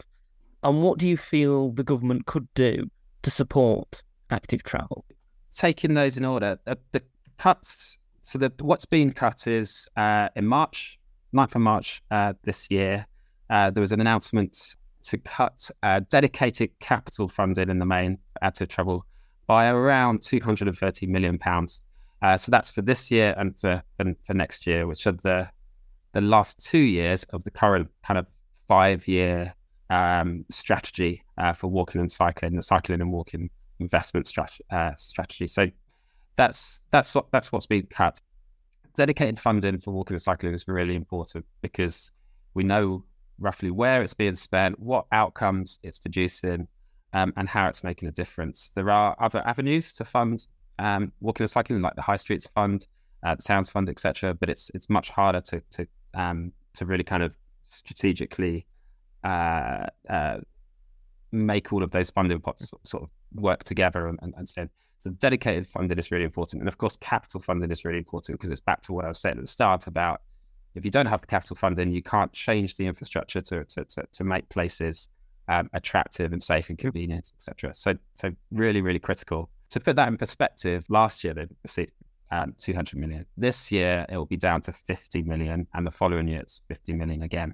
And 0.64 0.84
what 0.84 1.00
do 1.00 1.08
you 1.08 1.18
feel 1.18 1.72
the 1.72 1.84
government 1.84 2.26
could 2.28 2.48
do 2.54 2.90
to 3.24 3.32
support 3.32 4.04
active 4.30 4.64
travel? 4.64 5.06
Taking 5.54 5.96
those 5.96 6.18
in 6.18 6.26
order, 6.26 6.60
the, 6.66 6.78
the 6.92 7.02
cuts. 7.38 7.98
So 8.22 8.38
the, 8.38 8.54
what's 8.60 8.86
been 8.86 9.12
cut 9.12 9.48
is 9.48 9.90
uh, 9.98 10.30
in 10.36 10.46
March, 10.46 11.00
9th 11.36 11.56
of 11.56 11.62
March 11.62 12.04
uh, 12.12 12.34
this 12.44 12.70
year, 12.70 13.06
uh, 13.50 13.72
there 13.72 13.82
was 13.82 13.92
an 13.92 14.00
announcement 14.00 14.76
to 15.04 15.18
cut 15.18 15.70
uh, 15.82 16.02
dedicated 16.10 16.70
capital 16.80 17.28
funding 17.28 17.70
in 17.70 17.80
the 17.80 17.86
main 17.86 18.20
active 18.42 18.70
travel 18.70 19.06
by 19.48 19.70
around 19.70 20.22
230 20.22 21.08
million 21.08 21.38
pounds. 21.38 21.82
Uh, 22.22 22.38
so 22.38 22.52
that's 22.52 22.70
for 22.70 22.82
this 22.82 23.10
year 23.10 23.34
and 23.38 23.58
for, 23.60 23.82
for, 23.98 24.34
next 24.34 24.68
year, 24.68 24.86
which 24.86 25.08
are 25.08 25.14
the 25.24 25.50
the 26.14 26.22
last 26.22 26.64
two 26.64 26.78
years 26.78 27.24
of 27.32 27.44
the 27.46 27.52
current 27.52 27.88
kind 28.04 28.18
of 28.18 28.28
five 28.68 29.08
year 29.08 29.54
um, 29.90 30.46
strategy 30.50 31.24
uh, 31.38 31.54
for 31.54 31.68
walking 31.68 32.02
and 32.02 32.12
cycling, 32.12 32.56
the 32.56 32.62
cycling 32.62 33.02
and 33.02 33.12
walking 33.12 33.50
investment 33.80 34.26
strat- 34.26 34.62
uh, 34.72 34.96
strategy. 34.98 35.48
So 35.48 35.70
that's 36.36 36.82
that's 36.92 37.14
what 37.14 37.32
that's 37.32 37.52
what's 37.52 37.66
being 37.66 37.88
cut. 37.88 38.20
Dedicated 38.96 39.40
funding 39.40 39.80
for 39.80 39.92
walking 39.92 40.16
and 40.16 40.22
cycling 40.22 40.54
is 40.54 40.68
really 40.68 40.96
important 40.96 41.46
because 41.62 42.12
we 42.54 42.64
know 42.64 43.04
roughly 43.40 43.72
where 43.72 44.02
it's 44.04 44.14
being 44.14 44.36
spent, 44.36 44.80
what 44.80 45.06
outcomes 45.12 45.80
it's 45.84 45.98
producing, 45.98 46.68
um, 47.14 47.34
and 47.38 47.48
how 47.50 47.68
it's 47.68 47.84
making 47.84 48.08
a 48.08 48.12
difference. 48.12 48.72
There 48.76 48.90
are 48.90 49.16
other 49.20 49.46
avenues 49.46 49.94
to 49.94 50.06
fund 50.06 50.48
um, 50.80 51.12
walking 51.22 51.44
and 51.44 51.50
cycling, 51.50 51.82
like 51.82 51.96
the 51.96 52.02
High 52.02 52.16
Streets 52.16 52.48
Fund, 52.48 52.88
uh, 53.24 53.36
the 53.36 53.44
Towns 53.44 53.70
Fund, 53.70 53.90
etc. 53.90 54.34
But 54.34 54.50
it's 54.50 54.72
it's 54.74 54.90
much 54.90 55.10
harder 55.10 55.42
to 55.42 55.62
to 55.72 55.88
um, 56.14 56.52
to 56.74 56.86
really 56.86 57.04
kind 57.04 57.24
of 57.24 57.34
strategically 57.66 58.66
uh, 59.24 59.88
uh, 60.10 60.40
make 61.32 61.72
all 61.72 61.84
of 61.84 61.92
those 61.92 62.10
funding 62.10 62.40
pots 62.40 62.74
sort 62.84 63.04
of 63.04 63.10
work 63.34 63.64
together 63.64 64.08
and, 64.08 64.20
and, 64.22 64.34
and 64.38 64.48
so, 64.48 64.68
so 65.00 65.10
dedicated 65.12 65.68
funding 65.68 65.98
is 65.98 66.12
really 66.12 66.26
important 66.26 66.62
and 66.62 66.68
of 66.68 66.78
course 66.78 66.98
capital 66.98 67.40
funding 67.40 67.72
is 67.72 67.86
really 67.86 68.00
important 68.00 68.38
because 68.38 68.50
it's 68.50 68.60
back 68.60 68.82
to 68.82 68.92
what 68.92 69.06
i 69.06 69.08
was 69.08 69.20
saying 69.20 69.38
at 69.38 69.42
the 69.42 69.48
start 69.48 69.88
about 69.88 70.22
if 70.76 70.84
you 70.84 70.92
don't 70.92 71.06
have 71.06 71.22
the 71.22 71.28
capital 71.28 71.56
funding 71.56 71.92
you 71.92 72.04
can't 72.04 72.34
change 72.34 72.76
the 72.76 72.86
infrastructure 72.86 73.42
to 73.42 73.64
to, 73.66 73.86
to, 73.86 74.06
to 74.12 74.24
make 74.24 74.48
places 74.50 75.08
um, 75.48 75.70
attractive 75.74 76.32
and 76.34 76.42
safe 76.42 76.70
and 76.70 76.78
convenient 76.78 77.32
etc 77.36 77.74
so 77.74 77.94
so 78.14 78.32
really 78.52 78.82
really 78.82 79.00
critical. 79.00 79.50
To 79.72 79.80
put 79.80 79.96
that 79.96 80.08
in 80.08 80.18
perspective 80.18 80.86
last 80.90 81.24
year 81.24 81.34
they 81.34 81.48
received 81.64 81.92
um, 82.32 82.56
200 82.60 82.98
million. 82.98 83.26
This 83.38 83.72
year 83.72 84.06
it 84.10 84.18
will 84.18 84.26
be 84.26 84.38
down 84.38 84.62
to 84.62 84.72
50 84.72 85.22
million 85.24 85.68
and 85.74 85.86
the 85.86 85.92
following 85.92 86.28
year 86.28 86.40
it's 86.40 86.62
50 86.68 86.94
million 86.94 87.24
again. 87.24 87.54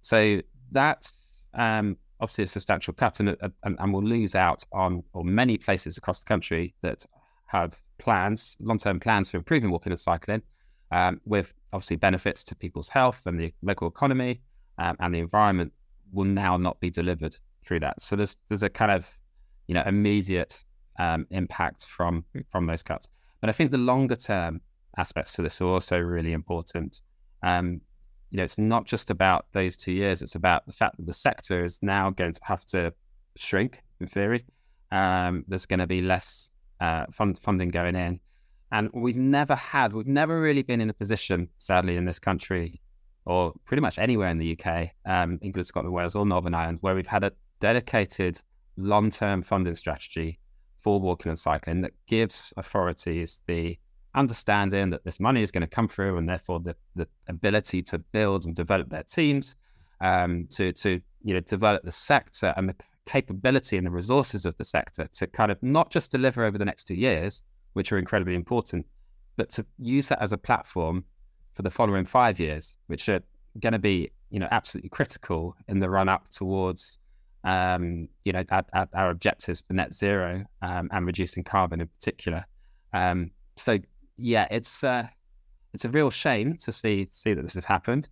So 0.00 0.40
that's 0.72 1.44
um, 1.54 1.96
obviously 2.20 2.44
a 2.44 2.46
substantial 2.46 2.94
cut, 2.94 3.20
and, 3.20 3.36
and, 3.40 3.76
and 3.78 3.92
we'll 3.92 4.02
lose 4.02 4.34
out 4.34 4.64
on 4.72 5.02
or 5.12 5.24
many 5.24 5.58
places 5.58 5.96
across 5.96 6.20
the 6.20 6.28
country 6.28 6.74
that 6.82 7.04
have 7.46 7.80
plans, 7.98 8.56
long-term 8.60 9.00
plans 9.00 9.30
for 9.30 9.36
improving 9.36 9.70
walking 9.70 9.92
and 9.92 10.00
cycling, 10.00 10.42
um, 10.92 11.20
with 11.24 11.52
obviously 11.72 11.96
benefits 11.96 12.44
to 12.44 12.54
people's 12.54 12.88
health 12.88 13.26
and 13.26 13.38
the 13.38 13.52
local 13.62 13.88
economy 13.88 14.40
um, 14.78 14.96
and 15.00 15.14
the 15.14 15.18
environment, 15.18 15.72
will 16.12 16.24
now 16.24 16.56
not 16.56 16.78
be 16.80 16.90
delivered 16.90 17.36
through 17.64 17.80
that. 17.80 18.00
So 18.00 18.16
there's 18.16 18.36
there's 18.48 18.62
a 18.62 18.70
kind 18.70 18.90
of 18.90 19.08
you 19.66 19.74
know 19.74 19.82
immediate 19.86 20.64
um, 20.98 21.26
impact 21.30 21.86
from 21.86 22.24
from 22.50 22.66
those 22.66 22.82
cuts. 22.82 23.08
But 23.40 23.50
I 23.50 23.52
think 23.52 23.70
the 23.70 23.78
longer 23.78 24.16
term 24.16 24.60
aspects 24.96 25.34
to 25.34 25.42
this 25.42 25.60
are 25.60 25.68
also 25.68 25.98
really 25.98 26.32
important. 26.32 27.02
Um, 27.42 27.80
you 28.30 28.38
know, 28.38 28.44
it's 28.44 28.58
not 28.58 28.86
just 28.86 29.10
about 29.10 29.46
those 29.52 29.76
two 29.76 29.92
years. 29.92 30.22
It's 30.22 30.34
about 30.34 30.66
the 30.66 30.72
fact 30.72 30.96
that 30.96 31.06
the 31.06 31.12
sector 31.12 31.64
is 31.64 31.78
now 31.82 32.10
going 32.10 32.32
to 32.32 32.40
have 32.44 32.64
to 32.66 32.92
shrink 33.36 33.82
in 34.00 34.06
theory. 34.06 34.44
Um, 34.90 35.44
there's 35.46 35.66
going 35.66 35.80
to 35.80 35.86
be 35.86 36.00
less 36.00 36.50
uh, 36.80 37.06
fund, 37.12 37.38
funding 37.38 37.68
going 37.68 37.94
in. 37.94 38.20
And 38.72 38.90
we've 38.92 39.16
never 39.16 39.54
had, 39.54 39.92
we've 39.92 40.06
never 40.06 40.40
really 40.40 40.62
been 40.62 40.80
in 40.80 40.90
a 40.90 40.94
position, 40.94 41.48
sadly, 41.58 41.96
in 41.96 42.04
this 42.04 42.18
country 42.18 42.80
or 43.26 43.52
pretty 43.64 43.80
much 43.80 43.98
anywhere 43.98 44.28
in 44.28 44.38
the 44.38 44.56
UK, 44.58 44.90
um, 45.04 45.38
England, 45.42 45.66
Scotland, 45.66 45.94
Wales, 45.94 46.14
or 46.14 46.24
Northern 46.24 46.54
Ireland, 46.54 46.78
where 46.80 46.94
we've 46.94 47.06
had 47.06 47.24
a 47.24 47.32
dedicated 47.60 48.40
long 48.76 49.10
term 49.10 49.42
funding 49.42 49.74
strategy 49.74 50.38
for 50.80 51.00
walking 51.00 51.30
and 51.30 51.38
cycling 51.38 51.80
that 51.80 51.92
gives 52.06 52.52
authorities 52.56 53.40
the 53.46 53.76
understanding 54.14 54.90
that 54.90 55.04
this 55.04 55.18
money 55.18 55.42
is 55.42 55.50
going 55.50 55.62
to 55.62 55.66
come 55.66 55.88
through 55.88 56.16
and 56.16 56.28
therefore 56.28 56.60
the, 56.60 56.76
the 56.94 57.06
ability 57.28 57.82
to 57.82 57.98
build 57.98 58.46
and 58.46 58.54
develop 58.54 58.88
their 58.88 59.02
teams, 59.02 59.56
um, 60.00 60.46
to, 60.48 60.72
to 60.72 61.00
you 61.22 61.34
know, 61.34 61.40
develop 61.40 61.82
the 61.82 61.92
sector 61.92 62.54
and 62.56 62.68
the 62.68 62.76
capability 63.06 63.76
and 63.76 63.86
the 63.86 63.90
resources 63.90 64.46
of 64.46 64.56
the 64.56 64.64
sector 64.64 65.08
to 65.12 65.26
kind 65.26 65.50
of 65.50 65.60
not 65.62 65.90
just 65.90 66.10
deliver 66.10 66.44
over 66.44 66.58
the 66.58 66.64
next 66.64 66.84
two 66.84 66.94
years, 66.94 67.42
which 67.72 67.92
are 67.92 67.98
incredibly 67.98 68.34
important, 68.34 68.86
but 69.36 69.50
to 69.50 69.66
use 69.78 70.08
that 70.08 70.22
as 70.22 70.32
a 70.32 70.38
platform 70.38 71.04
for 71.56 71.62
the 71.62 71.70
following 71.70 72.04
five 72.04 72.38
years, 72.38 72.76
which 72.86 73.08
are 73.08 73.22
going 73.60 73.72
to 73.72 73.78
be, 73.78 74.10
you 74.30 74.38
know, 74.38 74.46
absolutely 74.50 74.90
critical 74.90 75.56
in 75.68 75.80
the 75.80 75.88
run 75.88 76.06
up 76.06 76.28
towards, 76.28 76.98
um, 77.44 78.08
you 78.24 78.32
know, 78.32 78.44
our, 78.50 78.88
our, 78.92 79.10
objectives 79.10 79.62
for 79.66 79.72
net 79.72 79.94
zero 79.94 80.44
um, 80.60 80.90
and 80.92 81.06
reducing 81.06 81.42
carbon 81.42 81.80
in 81.80 81.88
particular. 81.88 82.44
Um, 82.92 83.30
so 83.56 83.78
yeah, 84.18 84.46
it's 84.50 84.84
uh, 84.84 85.06
it's 85.72 85.86
a 85.86 85.88
real 85.88 86.10
shame 86.10 86.56
to 86.58 86.70
see 86.70 87.08
see 87.10 87.32
that 87.32 87.42
this 87.42 87.54
has 87.54 87.64
happened. 87.64 88.08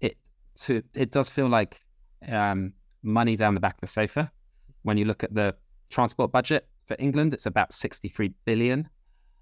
It 0.00 0.16
to 0.60 0.82
it 0.94 1.10
does 1.10 1.28
feel 1.28 1.48
like 1.48 1.80
um, 2.28 2.72
money 3.02 3.34
down 3.34 3.54
the 3.54 3.60
back 3.60 3.74
of 3.74 3.80
the 3.80 3.86
sofa. 3.88 4.30
When 4.82 4.96
you 4.96 5.06
look 5.06 5.24
at 5.24 5.34
the 5.34 5.56
transport 5.90 6.30
budget 6.30 6.68
for 6.86 6.94
England, 7.00 7.34
it's 7.34 7.46
about 7.46 7.72
63 7.72 8.32
billion. 8.44 8.88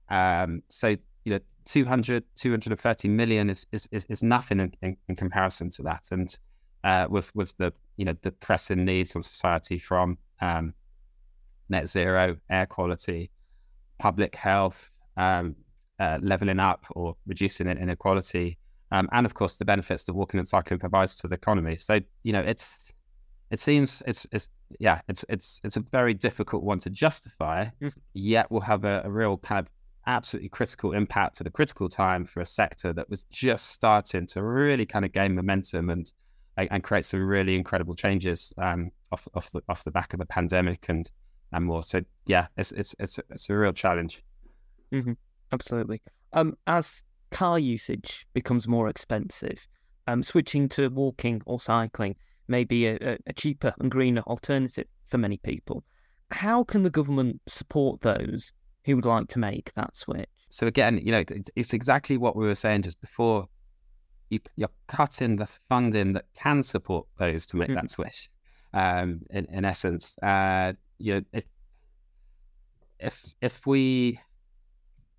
Um, 0.08 0.62
so 0.70 0.96
you 1.24 1.32
know 1.32 1.38
200 1.66 2.24
230 2.36 3.08
million 3.08 3.48
is 3.50 3.66
is, 3.72 3.88
is, 3.90 4.04
is 4.06 4.22
nothing 4.22 4.60
in, 4.60 4.74
in, 4.82 4.96
in, 5.08 5.16
comparison 5.16 5.70
to 5.70 5.82
that 5.82 6.08
and 6.10 6.36
uh, 6.84 7.06
with 7.08 7.34
with 7.34 7.56
the 7.56 7.72
you 7.96 8.04
know 8.04 8.14
the 8.22 8.30
pressing 8.30 8.84
needs 8.84 9.16
of 9.16 9.24
society 9.24 9.78
from 9.78 10.18
um, 10.40 10.74
net 11.68 11.88
zero 11.88 12.36
air 12.50 12.66
quality 12.66 13.30
public 13.98 14.34
health 14.34 14.90
um, 15.16 15.56
uh, 15.98 16.18
leveling 16.20 16.58
up 16.58 16.84
or 16.90 17.16
reducing 17.26 17.68
inequality, 17.68 18.58
um, 18.90 19.08
and 19.12 19.26
of 19.26 19.34
course 19.34 19.56
the 19.56 19.64
benefits 19.64 20.04
that 20.04 20.14
walking 20.14 20.38
and 20.38 20.48
cycling 20.48 20.80
provides 20.80 21.16
to 21.16 21.28
the 21.28 21.34
economy. 21.34 21.76
So 21.76 22.00
you 22.22 22.32
know, 22.32 22.40
it's 22.40 22.92
it 23.50 23.60
seems 23.60 24.02
it's 24.06 24.26
it's 24.32 24.48
yeah, 24.78 25.00
it's 25.08 25.24
it's 25.28 25.60
it's 25.64 25.76
a 25.76 25.80
very 25.80 26.14
difficult 26.14 26.62
one 26.62 26.78
to 26.80 26.90
justify. 26.90 27.66
Mm-hmm. 27.80 27.88
Yet 28.14 28.50
will 28.50 28.60
have 28.60 28.84
a, 28.84 29.02
a 29.04 29.10
real 29.10 29.38
kind 29.38 29.60
of 29.60 29.68
absolutely 30.06 30.48
critical 30.48 30.92
impact 30.92 31.40
at 31.40 31.46
a 31.46 31.50
critical 31.50 31.88
time 31.88 32.24
for 32.24 32.40
a 32.40 32.46
sector 32.46 32.92
that 32.92 33.08
was 33.08 33.24
just 33.24 33.70
starting 33.70 34.26
to 34.26 34.42
really 34.42 34.86
kind 34.86 35.04
of 35.04 35.12
gain 35.12 35.34
momentum 35.34 35.90
and 35.90 36.12
and 36.56 36.84
create 36.84 37.04
some 37.04 37.26
really 37.26 37.56
incredible 37.56 37.94
changes 37.94 38.52
um, 38.58 38.90
off 39.10 39.26
off 39.34 39.50
the 39.50 39.60
off 39.68 39.82
the 39.84 39.90
back 39.90 40.12
of 40.12 40.18
the 40.20 40.26
pandemic 40.26 40.86
and 40.88 41.10
and 41.52 41.64
more. 41.64 41.82
So 41.82 42.02
yeah, 42.26 42.46
it's 42.56 42.72
it's 42.72 42.94
it's 42.98 43.18
it's 43.30 43.50
a 43.50 43.56
real 43.56 43.72
challenge. 43.72 44.22
Mm-hmm. 44.92 45.12
Absolutely. 45.52 46.02
Um, 46.32 46.56
as 46.66 47.04
car 47.30 47.58
usage 47.58 48.26
becomes 48.32 48.68
more 48.68 48.88
expensive, 48.88 49.66
um, 50.06 50.22
switching 50.22 50.68
to 50.70 50.88
walking 50.88 51.42
or 51.46 51.58
cycling 51.58 52.16
may 52.48 52.64
be 52.64 52.86
a, 52.86 53.18
a 53.26 53.32
cheaper 53.32 53.74
and 53.80 53.90
greener 53.90 54.22
alternative 54.22 54.86
for 55.06 55.18
many 55.18 55.38
people. 55.38 55.84
How 56.30 56.64
can 56.64 56.82
the 56.82 56.90
government 56.90 57.40
support 57.46 58.00
those 58.02 58.52
who 58.84 58.96
would 58.96 59.06
like 59.06 59.28
to 59.28 59.38
make 59.38 59.72
that 59.74 59.96
switch? 59.96 60.28
So 60.48 60.66
again, 60.66 61.00
you 61.02 61.10
know, 61.10 61.24
it's 61.56 61.72
exactly 61.72 62.16
what 62.16 62.36
we 62.36 62.46
were 62.46 62.54
saying 62.54 62.82
just 62.82 63.00
before. 63.00 63.48
You, 64.30 64.40
are 64.62 64.68
cutting 64.88 65.36
the 65.36 65.46
funding 65.68 66.12
that 66.14 66.24
can 66.36 66.62
support 66.62 67.06
those 67.18 67.46
to 67.46 67.56
make 67.56 67.68
mm. 67.68 67.74
that 67.74 67.90
switch. 67.90 68.28
Um, 68.72 69.20
in, 69.30 69.46
in 69.46 69.64
essence, 69.64 70.16
uh, 70.18 70.72
you 70.98 71.14
know, 71.14 71.22
if 71.32 71.44
if 72.98 73.34
if 73.40 73.66
we 73.66 74.18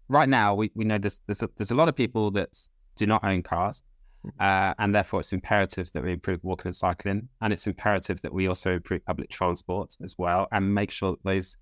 right 0.09 0.27
now 0.27 0.55
we, 0.55 0.71
we 0.75 0.85
know 0.85 0.97
there's 0.97 1.21
there's 1.27 1.43
a, 1.43 1.49
there's 1.55 1.71
a 1.71 1.75
lot 1.75 1.87
of 1.87 1.95
people 1.95 2.31
that 2.31 2.49
do 2.95 3.05
not 3.05 3.23
own 3.23 3.43
cars, 3.43 3.83
mm-hmm. 4.25 4.41
uh, 4.41 4.73
and 4.79 4.93
therefore 4.93 5.21
it's 5.21 5.33
imperative 5.33 5.91
that 5.93 6.03
we 6.03 6.11
improve 6.11 6.43
walking 6.43 6.69
and 6.69 6.75
cycling, 6.75 7.29
and 7.41 7.53
it's 7.53 7.67
imperative 7.67 8.21
that 8.21 8.33
we 8.33 8.47
also 8.47 8.73
improve 8.73 9.05
public 9.05 9.29
transport 9.29 9.95
as 10.03 10.15
well, 10.17 10.47
and 10.51 10.73
make 10.73 10.91
sure 10.91 11.11
that 11.11 11.23
those 11.23 11.57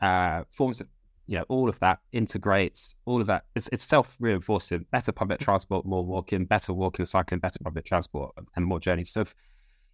uh, 0.00 0.44
forms 0.50 0.80
of 0.80 0.86
you 1.30 1.38
know 1.38 1.44
all 1.48 1.68
of 1.68 1.78
that 1.80 2.00
integrates 2.12 2.96
all 3.06 3.20
of 3.20 3.26
that. 3.28 3.44
It's, 3.54 3.68
it's 3.72 3.84
self 3.84 4.16
reinforcing. 4.20 4.84
Better 4.90 5.12
public 5.12 5.38
mm-hmm. 5.38 5.44
transport, 5.44 5.86
more 5.86 6.04
walking, 6.04 6.44
better 6.44 6.72
walking 6.72 7.06
cycling, 7.06 7.40
better 7.40 7.58
public 7.64 7.86
transport, 7.86 8.34
and 8.56 8.64
more 8.66 8.80
journeys. 8.80 9.10
So. 9.10 9.22
If, 9.22 9.34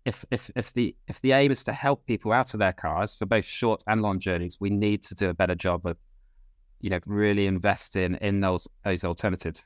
if, 0.04 0.24
if, 0.30 0.50
if 0.54 0.72
the 0.72 0.94
if 1.08 1.20
the 1.20 1.32
aim 1.32 1.50
is 1.50 1.64
to 1.64 1.72
help 1.72 2.06
people 2.06 2.32
out 2.32 2.54
of 2.54 2.60
their 2.60 2.72
cars 2.72 3.16
for 3.16 3.26
both 3.26 3.44
short 3.44 3.82
and 3.88 4.02
long 4.02 4.20
journeys, 4.20 4.56
we 4.60 4.70
need 4.70 5.02
to 5.02 5.16
do 5.16 5.30
a 5.30 5.34
better 5.34 5.56
job 5.56 5.84
of 5.84 5.96
you 6.80 6.90
know, 6.90 7.00
really 7.06 7.46
invest 7.46 7.96
in 7.96 8.14
in 8.16 8.40
those 8.40 8.68
those 8.84 9.04
alternatives. 9.04 9.64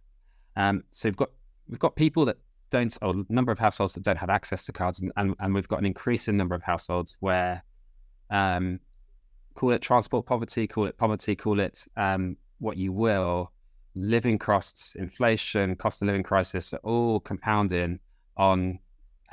Um, 0.57 0.85
so 0.93 1.09
we've 1.09 1.17
got 1.17 1.31
we've 1.69 1.79
got 1.79 1.97
people 1.97 2.25
that 2.27 2.39
don't, 2.71 2.97
or 3.03 3.11
a 3.11 3.33
number 3.33 3.53
of 3.53 3.59
households 3.59 3.95
that 3.95 4.05
don't 4.05 4.19
have 4.19 4.31
access 4.31 4.65
to 4.65 4.73
cars, 4.73 5.01
and, 5.01 5.13
and, 5.17 5.35
and 5.41 5.55
we've 5.55 5.69
got 5.69 5.81
an 5.81 5.87
increasing 5.87 6.37
number 6.37 6.55
of 6.55 6.63
households 6.63 7.17
where, 7.21 7.63
um, 8.31 8.79
call 9.61 9.73
it 9.73 9.83
transport 9.83 10.25
poverty, 10.25 10.67
call 10.67 10.87
it 10.87 10.97
poverty, 10.97 11.37
call 11.37 11.61
it 11.61 11.85
um, 11.99 12.35
what 12.61 12.79
you 12.79 12.95
will, 12.95 13.53
living 13.95 14.39
costs, 14.39 14.95
inflation, 14.95 15.77
cost 15.77 16.01
of 16.01 16.07
living 16.07 16.23
crisis 16.23 16.73
are 16.73 16.81
all 16.83 17.21
compounding 17.21 17.99
on 18.39 18.79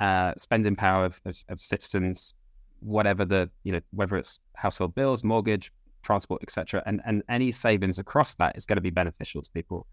uh, 0.00 0.34
spending 0.36 0.76
power 0.76 1.06
of, 1.06 1.18
of, 1.24 1.42
of 1.48 1.58
citizens, 1.58 2.34
whatever 2.80 3.24
the 3.24 3.48
you 3.62 3.72
know 3.72 3.80
whether 3.92 4.18
it's 4.18 4.38
household 4.54 4.94
bills, 4.94 5.24
mortgage, 5.24 5.72
transport, 6.02 6.42
etc. 6.42 6.82
And 6.84 7.00
and 7.06 7.22
any 7.30 7.50
savings 7.50 7.98
across 7.98 8.34
that 8.34 8.54
is 8.54 8.66
going 8.66 8.76
to 8.76 8.82
be 8.82 8.90
beneficial 8.90 9.40
to 9.40 9.50
people. 9.52 9.86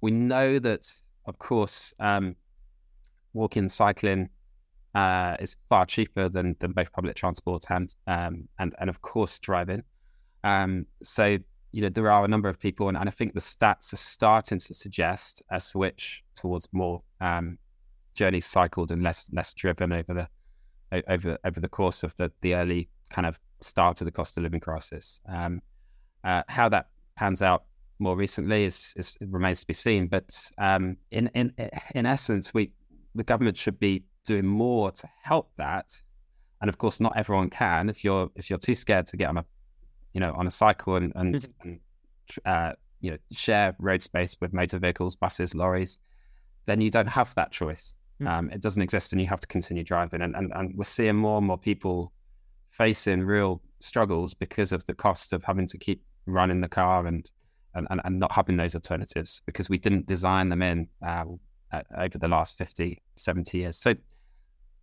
We 0.00 0.10
know 0.10 0.58
that, 0.58 0.92
of 1.26 1.38
course, 1.38 1.94
um, 2.00 2.34
walking, 3.32 3.68
cycling 3.68 4.28
uh, 4.94 5.36
is 5.40 5.56
far 5.68 5.86
cheaper 5.86 6.28
than, 6.28 6.56
than 6.60 6.72
both 6.72 6.92
public 6.92 7.14
transport 7.14 7.64
and 7.70 7.94
um, 8.06 8.48
and 8.58 8.74
and 8.80 8.90
of 8.90 9.02
course 9.02 9.38
driving. 9.38 9.82
Um, 10.44 10.86
so 11.02 11.38
you 11.72 11.82
know 11.82 11.88
there 11.88 12.10
are 12.10 12.24
a 12.24 12.28
number 12.28 12.48
of 12.48 12.58
people, 12.58 12.88
and, 12.88 12.96
and, 12.96 13.08
I 13.08 13.12
think 13.12 13.34
the 13.34 13.40
stats 13.40 13.92
are 13.92 13.96
starting 13.96 14.58
to 14.58 14.74
suggest 14.74 15.42
a 15.50 15.60
switch 15.60 16.24
towards 16.34 16.68
more 16.72 17.02
um, 17.20 17.58
journeys 18.14 18.46
cycled 18.46 18.90
and 18.90 19.02
less 19.02 19.28
less 19.32 19.52
driven 19.54 19.92
over 19.92 20.14
the 20.14 21.02
over 21.08 21.38
over 21.44 21.60
the 21.60 21.68
course 21.68 22.02
of 22.02 22.16
the 22.16 22.32
the 22.40 22.54
early 22.54 22.88
kind 23.10 23.26
of 23.26 23.38
start 23.60 24.00
of 24.00 24.04
the 24.04 24.12
cost 24.12 24.36
of 24.36 24.42
living 24.42 24.60
crisis. 24.60 25.20
Um, 25.28 25.60
uh, 26.24 26.42
how 26.48 26.68
that 26.68 26.88
pans 27.16 27.42
out 27.42 27.64
more 27.98 28.16
recently 28.16 28.64
is, 28.64 28.94
is 28.96 29.16
remains 29.20 29.60
to 29.60 29.66
be 29.66 29.74
seen. 29.74 30.06
But 30.08 30.50
um, 30.58 30.96
in 31.10 31.28
in 31.34 31.52
in 31.94 32.06
essence, 32.06 32.54
we 32.54 32.72
the 33.14 33.24
government 33.24 33.56
should 33.56 33.78
be 33.78 34.04
doing 34.28 34.46
more 34.46 34.90
to 34.92 35.08
help 35.22 35.50
that. 35.56 36.00
And 36.60 36.68
of 36.68 36.76
course, 36.76 37.00
not 37.00 37.16
everyone 37.16 37.50
can. 37.50 37.88
If 37.88 38.04
you're 38.04 38.30
if 38.36 38.50
you're 38.50 38.58
too 38.58 38.74
scared 38.74 39.06
to 39.08 39.16
get 39.16 39.28
on 39.30 39.38
a 39.38 39.44
you 40.12 40.20
know 40.20 40.32
on 40.34 40.46
a 40.46 40.50
cycle 40.50 40.96
and 40.96 41.12
and, 41.16 41.34
mm-hmm. 41.36 41.68
and 41.68 41.80
uh, 42.44 42.72
you 43.00 43.12
know 43.12 43.18
share 43.32 43.74
road 43.78 44.02
space 44.02 44.36
with 44.40 44.52
motor 44.52 44.78
vehicles, 44.78 45.16
buses, 45.16 45.54
lorries, 45.54 45.98
then 46.66 46.80
you 46.80 46.90
don't 46.90 47.08
have 47.08 47.34
that 47.36 47.50
choice. 47.52 47.94
Mm-hmm. 48.20 48.28
Um, 48.28 48.50
it 48.50 48.60
doesn't 48.60 48.82
exist, 48.82 49.12
and 49.12 49.20
you 49.20 49.28
have 49.28 49.40
to 49.40 49.46
continue 49.46 49.82
driving. 49.82 50.20
And, 50.22 50.36
and 50.36 50.52
and 50.54 50.76
we're 50.76 50.84
seeing 50.84 51.16
more 51.16 51.38
and 51.38 51.46
more 51.46 51.58
people 51.58 52.12
facing 52.66 53.22
real 53.22 53.62
struggles 53.80 54.34
because 54.34 54.72
of 54.72 54.84
the 54.84 54.94
cost 54.94 55.32
of 55.32 55.42
having 55.42 55.66
to 55.68 55.78
keep 55.78 56.02
running 56.26 56.60
the 56.60 56.68
car 56.68 57.06
and 57.06 57.30
and, 57.74 57.86
and, 57.90 58.00
and 58.04 58.18
not 58.18 58.32
having 58.32 58.56
those 58.56 58.74
alternatives 58.74 59.40
because 59.46 59.68
we 59.68 59.78
didn't 59.78 60.06
design 60.06 60.48
them 60.48 60.62
in 60.62 60.88
uh, 61.06 61.24
over 61.96 62.18
the 62.18 62.28
last 62.28 62.56
50, 62.58 63.00
70 63.16 63.58
years. 63.58 63.76
So, 63.76 63.94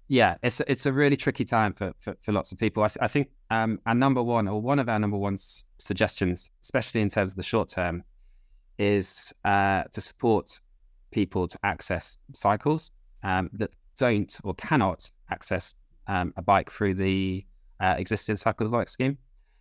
yeah, 0.07 0.37
it's 0.43 0.61
it's 0.61 0.85
a 0.85 0.93
really 0.93 1.17
tricky 1.17 1.45
time 1.45 1.73
for, 1.73 1.93
for, 1.99 2.15
for 2.21 2.31
lots 2.31 2.51
of 2.51 2.57
people. 2.57 2.83
I, 2.83 2.87
th- 2.87 2.97
I 3.01 3.07
think 3.07 3.29
um, 3.49 3.79
our 3.85 3.95
number 3.95 4.21
one, 4.21 4.47
or 4.47 4.61
one 4.61 4.79
of 4.79 4.89
our 4.89 4.99
number 4.99 5.17
one 5.17 5.37
suggestions, 5.79 6.49
especially 6.63 7.01
in 7.01 7.09
terms 7.09 7.33
of 7.33 7.37
the 7.37 7.43
short 7.43 7.69
term, 7.69 8.03
is 8.77 9.33
uh, 9.43 9.83
to 9.91 10.01
support 10.01 10.59
people 11.11 11.47
to 11.47 11.57
access 11.63 12.17
cycles 12.33 12.91
um, 13.23 13.49
that 13.53 13.71
don't 13.97 14.37
or 14.43 14.53
cannot 14.55 15.09
access 15.31 15.73
um, 16.07 16.33
a 16.37 16.41
bike 16.41 16.71
through 16.71 16.93
the 16.93 17.45
uh, 17.79 17.95
existing 17.97 18.35
cycle 18.35 18.69
bike 18.69 18.89
scheme. 18.89 19.17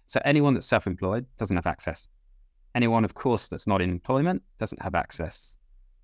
So 0.07 0.21
anyone 0.25 0.55
that's 0.55 0.67
self-employed 0.67 1.25
doesn't 1.39 1.57
have 1.57 1.67
access 1.67 2.09
Anyone, 2.75 3.05
of 3.05 3.15
course, 3.15 3.47
that's 3.47 3.67
not 3.67 3.81
in 3.81 3.91
employment 3.91 4.43
doesn't 4.59 4.83
have 4.83 4.95
access. 4.95 5.57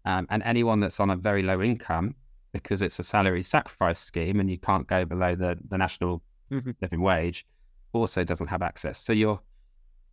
Um, 0.04 0.26
and 0.30 0.42
anyone 0.44 0.78
that's 0.80 1.00
on 1.00 1.10
a 1.10 1.16
very 1.16 1.42
low 1.42 1.60
income, 1.60 2.14
because 2.52 2.82
it's 2.82 2.98
a 2.98 3.02
salary 3.02 3.42
sacrifice 3.42 4.00
scheme 4.00 4.40
and 4.40 4.50
you 4.50 4.58
can't 4.58 4.86
go 4.86 5.04
below 5.04 5.34
the, 5.34 5.58
the 5.68 5.78
national 5.78 6.22
mm-hmm. 6.50 6.70
living 6.80 7.00
wage, 7.00 7.46
also 7.92 8.24
doesn't 8.24 8.48
have 8.48 8.62
access. 8.62 8.98
So 8.98 9.12
you're, 9.12 9.40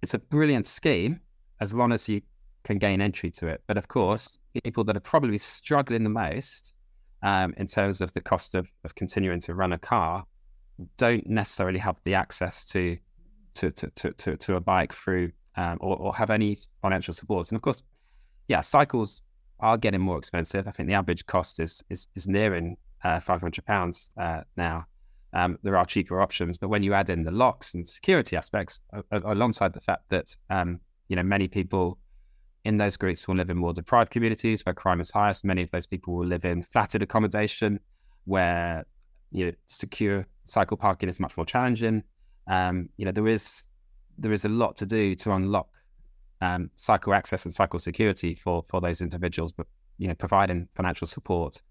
it's 0.02 0.14
a 0.14 0.20
brilliant 0.20 0.66
scheme 0.66 1.20
as 1.60 1.74
long 1.74 1.92
as 1.92 2.08
you 2.08 2.22
can 2.64 2.78
gain 2.78 3.02
entry 3.02 3.32
to 3.32 3.48
it. 3.48 3.62
But 3.68 3.78
of 3.78 3.88
course, 3.88 4.38
people 4.64 4.84
that 4.86 4.98
are 4.98 5.02
probably 5.02 5.38
struggling 5.38 6.04
the 6.04 6.10
most 6.10 6.74
um, 7.24 7.54
in 7.58 7.66
terms 7.66 8.02
of 8.02 8.14
the 8.14 8.22
cost 8.22 8.56
of, 8.56 8.72
of 8.84 8.94
continuing 8.96 9.40
to 9.42 9.56
run 9.56 9.74
a 9.74 9.78
car 9.78 10.26
don't 10.98 11.26
necessarily 11.28 11.80
have 11.80 11.96
the 12.04 12.14
access 12.14 12.64
to 12.66 12.98
to 13.56 13.72
to 13.72 13.90
to, 13.96 14.12
to, 14.12 14.38
to 14.38 14.56
a 14.56 14.62
bike 14.62 14.94
through 14.94 15.32
um, 15.56 15.78
or, 15.82 15.98
or, 15.98 16.14
have 16.14 16.30
any 16.30 16.60
financial 16.84 17.14
support. 17.16 17.50
And 17.50 17.56
of 17.56 17.64
course, 17.64 17.82
yeah, 18.48 18.62
cycles 18.62 19.24
are 19.60 19.78
getting 19.78 20.02
more 20.02 20.18
expensive. 20.18 20.68
I 20.68 20.72
think 20.72 20.88
the 20.88 20.96
average 20.96 21.26
cost 21.26 21.60
is 21.60 21.84
is, 21.90 22.08
is 22.16 22.28
nearing 22.28 22.78
uh, 23.04 23.20
five 23.20 23.42
hundred 23.42 23.66
pounds 23.66 24.10
uh, 24.20 24.42
now. 24.56 24.86
Um, 25.34 25.60
there 25.62 25.78
are 25.78 25.86
cheaper 25.86 26.22
options, 26.22 26.58
but 26.58 26.70
when 26.70 26.84
you 26.84 26.94
add 26.94 27.10
in 27.10 27.24
the 27.24 27.32
locks 27.32 27.74
and 27.74 27.88
security 27.88 28.36
aspects, 28.36 28.82
uh, 28.94 29.20
alongside 29.26 29.74
the 29.74 29.82
fact 29.82 30.04
that 30.10 30.36
um, 30.50 30.80
you 31.10 31.16
know 31.16 31.24
many 31.24 31.48
people 31.48 31.98
in 32.66 32.78
those 32.78 32.98
groups 32.98 33.28
will 33.28 33.36
live 33.36 33.50
in 33.50 33.58
more 33.58 33.74
deprived 33.74 34.12
communities 34.12 34.66
where 34.66 34.74
crime 34.74 35.00
is 35.00 35.12
highest. 35.12 35.46
Many 35.46 35.64
of 35.64 35.72
those 35.72 35.88
people 35.88 36.16
will 36.16 36.26
live 36.26 36.46
in 36.46 36.62
flatted 36.62 37.02
accommodation 37.02 37.80
where 38.26 38.86
you 39.32 39.46
know 39.46 39.52
secure 39.68 40.26
cycle 40.46 40.78
parking 40.78 41.10
is 41.10 41.20
much 41.20 41.38
more 41.38 41.46
challenging. 41.46 42.04
Um, 42.48 42.90
you 42.98 43.06
know 43.06 43.12
there 43.12 43.28
is 43.28 43.64
there 44.18 44.34
is 44.34 44.46
a 44.46 44.50
lot 44.50 44.76
to 44.78 44.86
do 44.86 45.16
to 45.16 45.32
unlock 45.34 45.70
um, 46.42 46.70
cycle 46.76 47.14
access 47.14 47.46
and 47.46 47.54
cycle 47.54 47.80
security 47.80 48.36
for 48.36 48.64
for 48.68 48.82
those 48.82 49.02
individuals. 49.02 49.52
But 49.52 49.68
you 49.98 50.08
know, 50.08 50.16
providing 50.16 50.68
financial 50.76 51.08
support, 51.08 51.62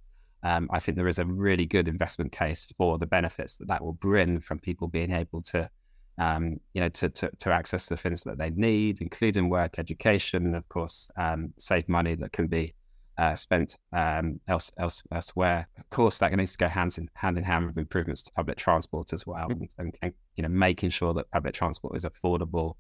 um, 0.43 0.69
I 0.73 0.81
think 0.81 0.97
there 0.97 1.09
is 1.09 1.19
a 1.19 1.25
really 1.25 1.67
good 1.67 1.89
investment 1.89 2.33
case 2.33 2.69
for 2.77 2.99
the 2.99 3.07
benefits 3.07 3.57
that 3.57 3.69
that 3.69 3.85
will 3.85 3.95
bring 3.95 4.41
from 4.41 4.59
people 4.59 4.89
being 4.89 5.13
able 5.13 5.43
to, 5.43 5.71
um, 6.19 6.61
you 6.75 6.81
know, 6.81 6.89
to, 6.91 7.09
to, 7.09 7.31
to 7.39 7.53
access 7.53 7.87
the 7.87 7.97
things 7.97 8.23
that 8.25 8.39
they 8.39 8.51
need, 8.51 9.01
including 9.01 9.49
work, 9.49 9.79
education, 9.79 10.47
and 10.47 10.57
of 10.57 10.69
course, 10.69 11.11
um, 11.17 11.53
save 11.59 11.89
money 11.89 12.15
that 12.17 12.33
can 12.33 12.47
be 12.47 12.75
uh, 13.19 13.35
spent 13.35 13.79
um, 13.93 14.39
else, 14.47 14.71
else, 14.79 15.03
elsewhere. 15.11 15.67
Of 15.79 15.89
course, 15.91 16.19
that 16.19 16.35
needs 16.35 16.53
to 16.53 16.59
go 16.59 16.69
hand 16.69 16.97
in 16.99 17.09
hand 17.15 17.39
in 17.39 17.45
hand 17.45 17.67
with 17.67 17.79
improvements 17.79 18.23
to 18.25 18.33
public 18.33 18.59
transport 18.59 19.13
as 19.13 19.27
well, 19.27 19.49
mm-hmm. 19.49 19.65
and, 19.79 19.97
and, 20.03 20.13
you 20.35 20.43
know 20.43 20.49
making 20.49 20.91
sure 20.91 21.15
that 21.15 21.31
public 21.31 21.55
transport 21.55 21.97
is 21.97 22.05
affordable, 22.05 22.75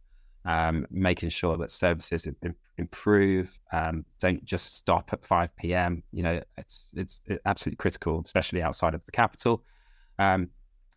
um, 0.46 0.86
making 0.90 1.30
sure 1.30 1.56
that 1.58 1.70
services 1.70 2.26
improve, 2.78 3.58
um, 3.72 4.04
don't 4.20 4.42
just 4.44 4.74
stop 4.74 5.12
at 5.12 5.24
five 5.24 5.50
p.m. 5.56 6.02
You 6.12 6.22
know, 6.22 6.40
it's 6.56 6.92
it's 6.96 7.20
absolutely 7.44 7.76
critical, 7.76 8.22
especially 8.24 8.62
outside 8.62 8.94
of 8.94 9.04
the 9.04 9.12
capital. 9.12 9.62
Um, 10.18 10.48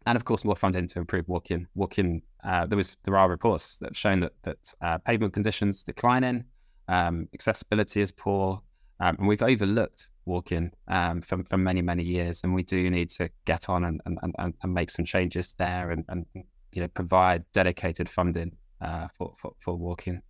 and 0.05 0.15
of 0.15 0.23
course, 0.23 0.45
more 0.45 0.55
funding 0.55 0.87
to 0.87 0.99
improve 0.99 1.27
walking. 1.27 1.67
Walking. 1.75 2.21
Uh, 2.43 2.65
there 2.65 2.77
was 2.77 2.95
there 3.03 3.17
are 3.17 3.29
reports 3.29 3.77
that 3.77 3.95
shown 3.95 4.21
that 4.21 4.33
that 4.43 4.73
uh, 4.81 4.97
pavement 4.99 5.33
conditions 5.33 5.83
declining, 5.83 6.45
um, 6.87 7.27
accessibility 7.33 8.01
is 8.01 8.11
poor, 8.11 8.61
um, 9.01 9.15
and 9.19 9.27
we've 9.27 9.43
overlooked 9.43 10.07
walking 10.25 10.71
um, 10.87 11.21
for, 11.21 11.43
for 11.43 11.57
many, 11.57 11.81
many 11.81 12.03
years. 12.03 12.41
And 12.43 12.53
we 12.53 12.63
do 12.63 12.89
need 12.89 13.09
to 13.11 13.29
get 13.45 13.67
on 13.67 13.83
and, 13.83 13.99
and, 14.05 14.19
and, 14.37 14.53
and 14.61 14.73
make 14.73 14.91
some 14.91 15.03
changes 15.03 15.53
there 15.57 15.89
and, 15.89 16.05
and 16.07 16.25
you 16.71 16.81
know, 16.81 16.87
provide 16.89 17.43
dedicated 17.51 18.07
funding 18.07 18.51
uh, 18.81 19.07
for, 19.17 19.33
for, 19.37 19.53
for 19.59 19.75
walking. 19.75 20.21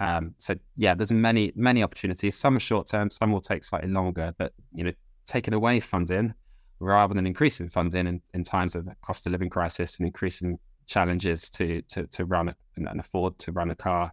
Um, 0.00 0.34
so 0.38 0.54
yeah, 0.76 0.94
there's 0.94 1.12
many, 1.12 1.52
many 1.54 1.82
opportunities. 1.82 2.36
Some 2.36 2.56
are 2.56 2.60
short 2.60 2.86
term, 2.88 3.10
some 3.10 3.32
will 3.32 3.40
take 3.40 3.64
slightly 3.64 3.90
longer, 3.90 4.34
but 4.38 4.52
you 4.74 4.84
know, 4.84 4.92
taking 5.26 5.54
away 5.54 5.80
funding 5.80 6.34
rather 6.80 7.14
than 7.14 7.26
increasing 7.26 7.68
funding 7.68 8.06
in, 8.06 8.20
in 8.34 8.44
times 8.44 8.74
of 8.74 8.84
the 8.84 8.94
cost 9.02 9.26
of 9.26 9.32
living 9.32 9.48
crisis 9.48 9.96
and 9.98 10.06
increasing 10.06 10.58
challenges 10.86 11.48
to 11.48 11.80
to, 11.82 12.06
to 12.08 12.24
run 12.24 12.54
and 12.76 13.00
afford 13.00 13.38
to 13.38 13.52
run 13.52 13.70
a 13.70 13.74
car, 13.74 14.12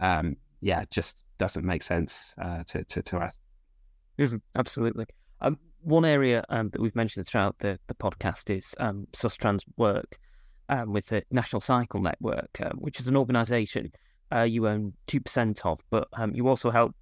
um, 0.00 0.36
yeah, 0.60 0.84
just 0.90 1.22
doesn't 1.38 1.64
make 1.64 1.82
sense 1.82 2.34
uh, 2.42 2.62
to, 2.66 2.84
to, 2.84 3.02
to 3.02 3.18
us. 3.18 3.38
Mm-hmm, 4.18 4.36
absolutely. 4.56 5.06
Um, 5.40 5.58
one 5.82 6.04
area 6.04 6.44
um, 6.48 6.70
that 6.70 6.80
we've 6.80 6.94
mentioned 6.96 7.26
throughout 7.26 7.58
the, 7.58 7.78
the 7.88 7.94
podcast 7.94 8.54
is 8.54 8.74
um, 8.78 9.06
Sustrans 9.12 9.64
work 9.76 10.18
um, 10.68 10.92
with 10.92 11.06
the 11.06 11.22
National 11.30 11.60
Cycle 11.60 12.00
Network, 12.00 12.60
um, 12.60 12.78
which 12.78 13.00
is 13.00 13.08
an 13.08 13.16
organisation 13.16 13.92
uh, 14.34 14.42
you 14.42 14.66
own 14.66 14.92
2% 15.06 15.66
of, 15.66 15.80
but 15.90 16.08
um, 16.14 16.34
you 16.34 16.48
also 16.48 16.70
help 16.70 16.94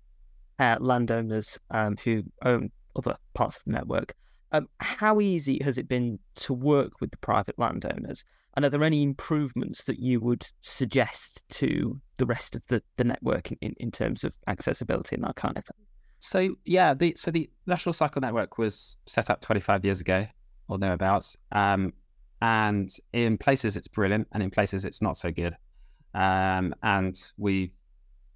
uh, 0.58 0.76
landowners 0.80 1.58
um, 1.70 1.96
who 2.04 2.22
own 2.44 2.70
other 2.96 3.16
parts 3.34 3.56
of 3.58 3.64
the 3.64 3.72
network. 3.72 4.14
Um, 4.52 4.68
how 4.80 5.20
easy 5.20 5.58
has 5.64 5.78
it 5.78 5.88
been 5.88 6.18
to 6.36 6.52
work 6.52 7.00
with 7.00 7.10
the 7.10 7.16
private 7.18 7.58
landowners? 7.58 8.24
And 8.54 8.66
are 8.66 8.68
there 8.68 8.84
any 8.84 9.02
improvements 9.02 9.84
that 9.84 9.98
you 9.98 10.20
would 10.20 10.46
suggest 10.60 11.42
to 11.50 11.98
the 12.18 12.26
rest 12.26 12.54
of 12.54 12.66
the, 12.66 12.82
the 12.96 13.04
network 13.04 13.50
in, 13.62 13.74
in 13.78 13.90
terms 13.90 14.24
of 14.24 14.34
accessibility 14.46 15.16
and 15.16 15.24
that 15.24 15.36
kind 15.36 15.56
of 15.56 15.64
thing? 15.64 15.86
So 16.18 16.54
yeah, 16.64 16.94
the 16.94 17.14
so 17.16 17.30
the 17.30 17.50
National 17.66 17.92
Cycle 17.94 18.20
Network 18.20 18.58
was 18.58 18.96
set 19.06 19.30
up 19.30 19.40
25 19.40 19.84
years 19.84 20.00
ago 20.00 20.26
or 20.68 20.78
thereabouts, 20.78 21.36
um, 21.50 21.92
and 22.42 22.94
in 23.12 23.38
places 23.38 23.76
it's 23.76 23.86
brilliant, 23.86 24.26
and 24.32 24.42
in 24.42 24.50
places 24.50 24.84
it's 24.84 25.00
not 25.00 25.16
so 25.16 25.30
good. 25.30 25.56
Um, 26.12 26.74
and 26.82 27.18
we 27.38 27.72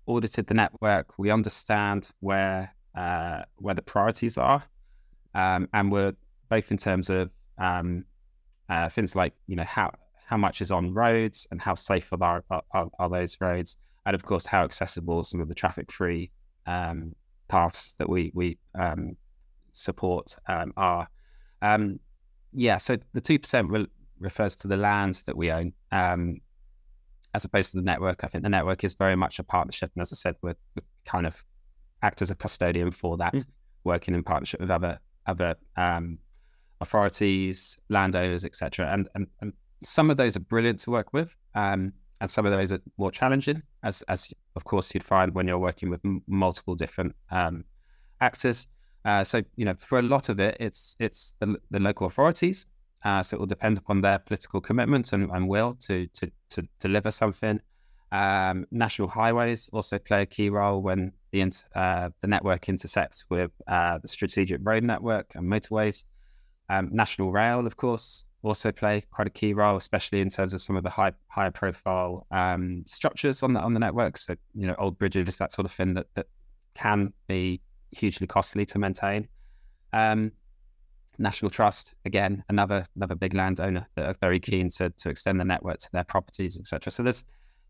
audited 0.06 0.46
the 0.46 0.54
network. 0.54 1.18
We 1.18 1.30
understand 1.30 2.10
where 2.20 2.72
uh, 2.96 3.42
where 3.56 3.74
the 3.74 3.82
priorities 3.82 4.38
are, 4.38 4.62
um, 5.34 5.68
and 5.74 5.90
we're 5.90 6.14
both 6.48 6.70
in 6.70 6.78
terms 6.78 7.10
of 7.10 7.30
um, 7.58 8.04
uh, 8.68 8.88
things 8.88 9.16
like 9.16 9.34
you 9.48 9.56
know 9.56 9.64
how 9.64 9.90
how 10.24 10.36
much 10.36 10.60
is 10.60 10.70
on 10.70 10.94
roads 10.94 11.48
and 11.50 11.60
how 11.60 11.74
safe 11.74 12.12
are, 12.12 12.44
are, 12.50 12.88
are 12.98 13.10
those 13.10 13.36
roads, 13.40 13.76
and 14.06 14.14
of 14.14 14.24
course 14.24 14.46
how 14.46 14.62
accessible 14.62 15.24
some 15.24 15.40
of 15.40 15.48
the 15.48 15.54
traffic 15.54 15.90
free 15.90 16.30
um, 16.66 17.12
paths 17.48 17.96
that 17.98 18.08
we 18.08 18.30
we 18.34 18.56
um, 18.78 19.16
support 19.72 20.36
um, 20.48 20.72
are. 20.76 21.08
Um, 21.60 21.98
yeah, 22.52 22.76
so 22.76 22.96
the 23.12 23.20
two 23.20 23.40
percent 23.40 23.68
refers 24.18 24.56
to 24.56 24.68
the 24.68 24.76
land 24.76 25.22
that 25.26 25.36
we 25.36 25.50
own, 25.50 25.72
um, 25.92 26.38
as 27.34 27.44
opposed 27.44 27.72
to 27.72 27.78
the 27.78 27.82
network. 27.82 28.24
I 28.24 28.28
think 28.28 28.44
the 28.44 28.50
network 28.50 28.84
is 28.84 28.94
very 28.94 29.16
much 29.16 29.38
a 29.38 29.42
partnership, 29.42 29.90
and 29.94 30.02
as 30.02 30.12
I 30.12 30.16
said, 30.16 30.36
we're, 30.42 30.56
we're 30.74 30.82
kind 31.04 31.26
of 31.26 31.42
act 32.02 32.22
as 32.22 32.30
a 32.30 32.34
custodian 32.34 32.90
for 32.90 33.16
that, 33.16 33.34
mm. 33.34 33.44
working 33.84 34.14
in 34.14 34.22
partnership 34.22 34.60
with 34.60 34.70
other 34.70 34.98
other 35.26 35.56
um, 35.76 36.18
authorities, 36.80 37.78
landowners, 37.88 38.44
etc. 38.44 38.88
And, 38.92 39.08
and 39.14 39.26
and 39.40 39.52
some 39.82 40.10
of 40.10 40.16
those 40.16 40.36
are 40.36 40.40
brilliant 40.40 40.78
to 40.80 40.90
work 40.90 41.12
with, 41.12 41.36
um, 41.54 41.92
and 42.20 42.30
some 42.30 42.46
of 42.46 42.52
those 42.52 42.72
are 42.72 42.80
more 42.96 43.10
challenging, 43.10 43.62
as 43.82 44.02
as 44.02 44.32
of 44.54 44.64
course 44.64 44.94
you'd 44.94 45.04
find 45.04 45.34
when 45.34 45.46
you're 45.46 45.58
working 45.58 45.90
with 45.90 46.00
m- 46.04 46.22
multiple 46.26 46.74
different 46.74 47.14
um, 47.30 47.64
actors. 48.20 48.68
Uh, 49.04 49.22
so 49.22 49.42
you 49.56 49.64
know, 49.64 49.74
for 49.78 49.98
a 49.98 50.02
lot 50.02 50.28
of 50.28 50.40
it, 50.40 50.56
it's 50.58 50.96
it's 50.98 51.34
the, 51.40 51.56
the 51.70 51.78
local 51.78 52.06
authorities. 52.06 52.66
Uh, 53.06 53.22
so 53.22 53.36
it 53.36 53.38
will 53.38 53.46
depend 53.46 53.78
upon 53.78 54.00
their 54.00 54.18
political 54.18 54.60
commitment 54.60 55.12
and, 55.12 55.30
and 55.30 55.48
will 55.48 55.74
to, 55.74 56.08
to 56.08 56.28
to 56.50 56.66
deliver 56.80 57.12
something. 57.12 57.60
Um, 58.10 58.66
national 58.72 59.06
highways 59.06 59.70
also 59.72 59.96
play 59.96 60.22
a 60.22 60.26
key 60.26 60.50
role 60.50 60.82
when 60.82 61.12
the 61.30 61.40
uh, 61.76 62.08
the 62.20 62.26
network 62.26 62.68
intersects 62.68 63.24
with 63.30 63.52
uh, 63.68 63.98
the 63.98 64.08
strategic 64.08 64.58
road 64.60 64.82
network 64.82 65.36
and 65.36 65.46
motorways. 65.46 66.02
Um, 66.68 66.88
national 66.92 67.30
rail, 67.30 67.64
of 67.64 67.76
course, 67.76 68.24
also 68.42 68.72
play 68.72 69.04
quite 69.12 69.28
a 69.28 69.30
key 69.30 69.54
role, 69.54 69.76
especially 69.76 70.20
in 70.20 70.28
terms 70.28 70.52
of 70.52 70.60
some 70.60 70.74
of 70.74 70.82
the 70.82 70.90
high 70.90 71.12
higher 71.28 71.52
profile 71.52 72.26
um, 72.32 72.82
structures 72.88 73.44
on 73.44 73.52
the 73.52 73.60
on 73.60 73.72
the 73.72 73.78
network. 73.78 74.16
So 74.16 74.34
you 74.52 74.66
know, 74.66 74.74
old 74.80 74.98
bridges, 74.98 75.38
that 75.38 75.52
sort 75.52 75.64
of 75.64 75.70
thing 75.70 75.94
that 75.94 76.08
that 76.14 76.26
can 76.74 77.12
be 77.28 77.60
hugely 77.92 78.26
costly 78.26 78.66
to 78.66 78.80
maintain. 78.80 79.28
Um, 79.92 80.32
National 81.18 81.50
Trust, 81.50 81.94
again, 82.04 82.44
another 82.48 82.86
another 82.96 83.14
big 83.14 83.34
landowner 83.34 83.86
that 83.94 84.06
are 84.06 84.16
very 84.20 84.40
keen 84.40 84.68
to 84.70 84.90
to 84.90 85.08
extend 85.08 85.40
the 85.40 85.44
network 85.44 85.78
to 85.78 85.88
their 85.92 86.04
properties, 86.04 86.58
etc. 86.58 86.90
So 86.90 87.02
there's 87.02 87.24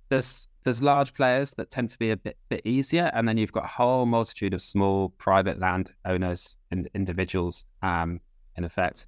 there's 0.08 0.48
there's 0.64 0.82
large 0.82 1.14
players 1.14 1.52
that 1.52 1.70
tend 1.70 1.88
to 1.90 1.98
be 1.98 2.10
a 2.10 2.16
bit 2.16 2.36
bit 2.48 2.62
easier, 2.64 3.10
and 3.14 3.28
then 3.28 3.36
you've 3.36 3.52
got 3.52 3.64
a 3.64 3.68
whole 3.68 4.06
multitude 4.06 4.54
of 4.54 4.60
small 4.60 5.10
private 5.10 5.58
land 5.58 5.92
owners 6.04 6.56
and 6.70 6.88
individuals, 6.94 7.64
um, 7.82 8.20
in 8.56 8.64
effect. 8.64 9.06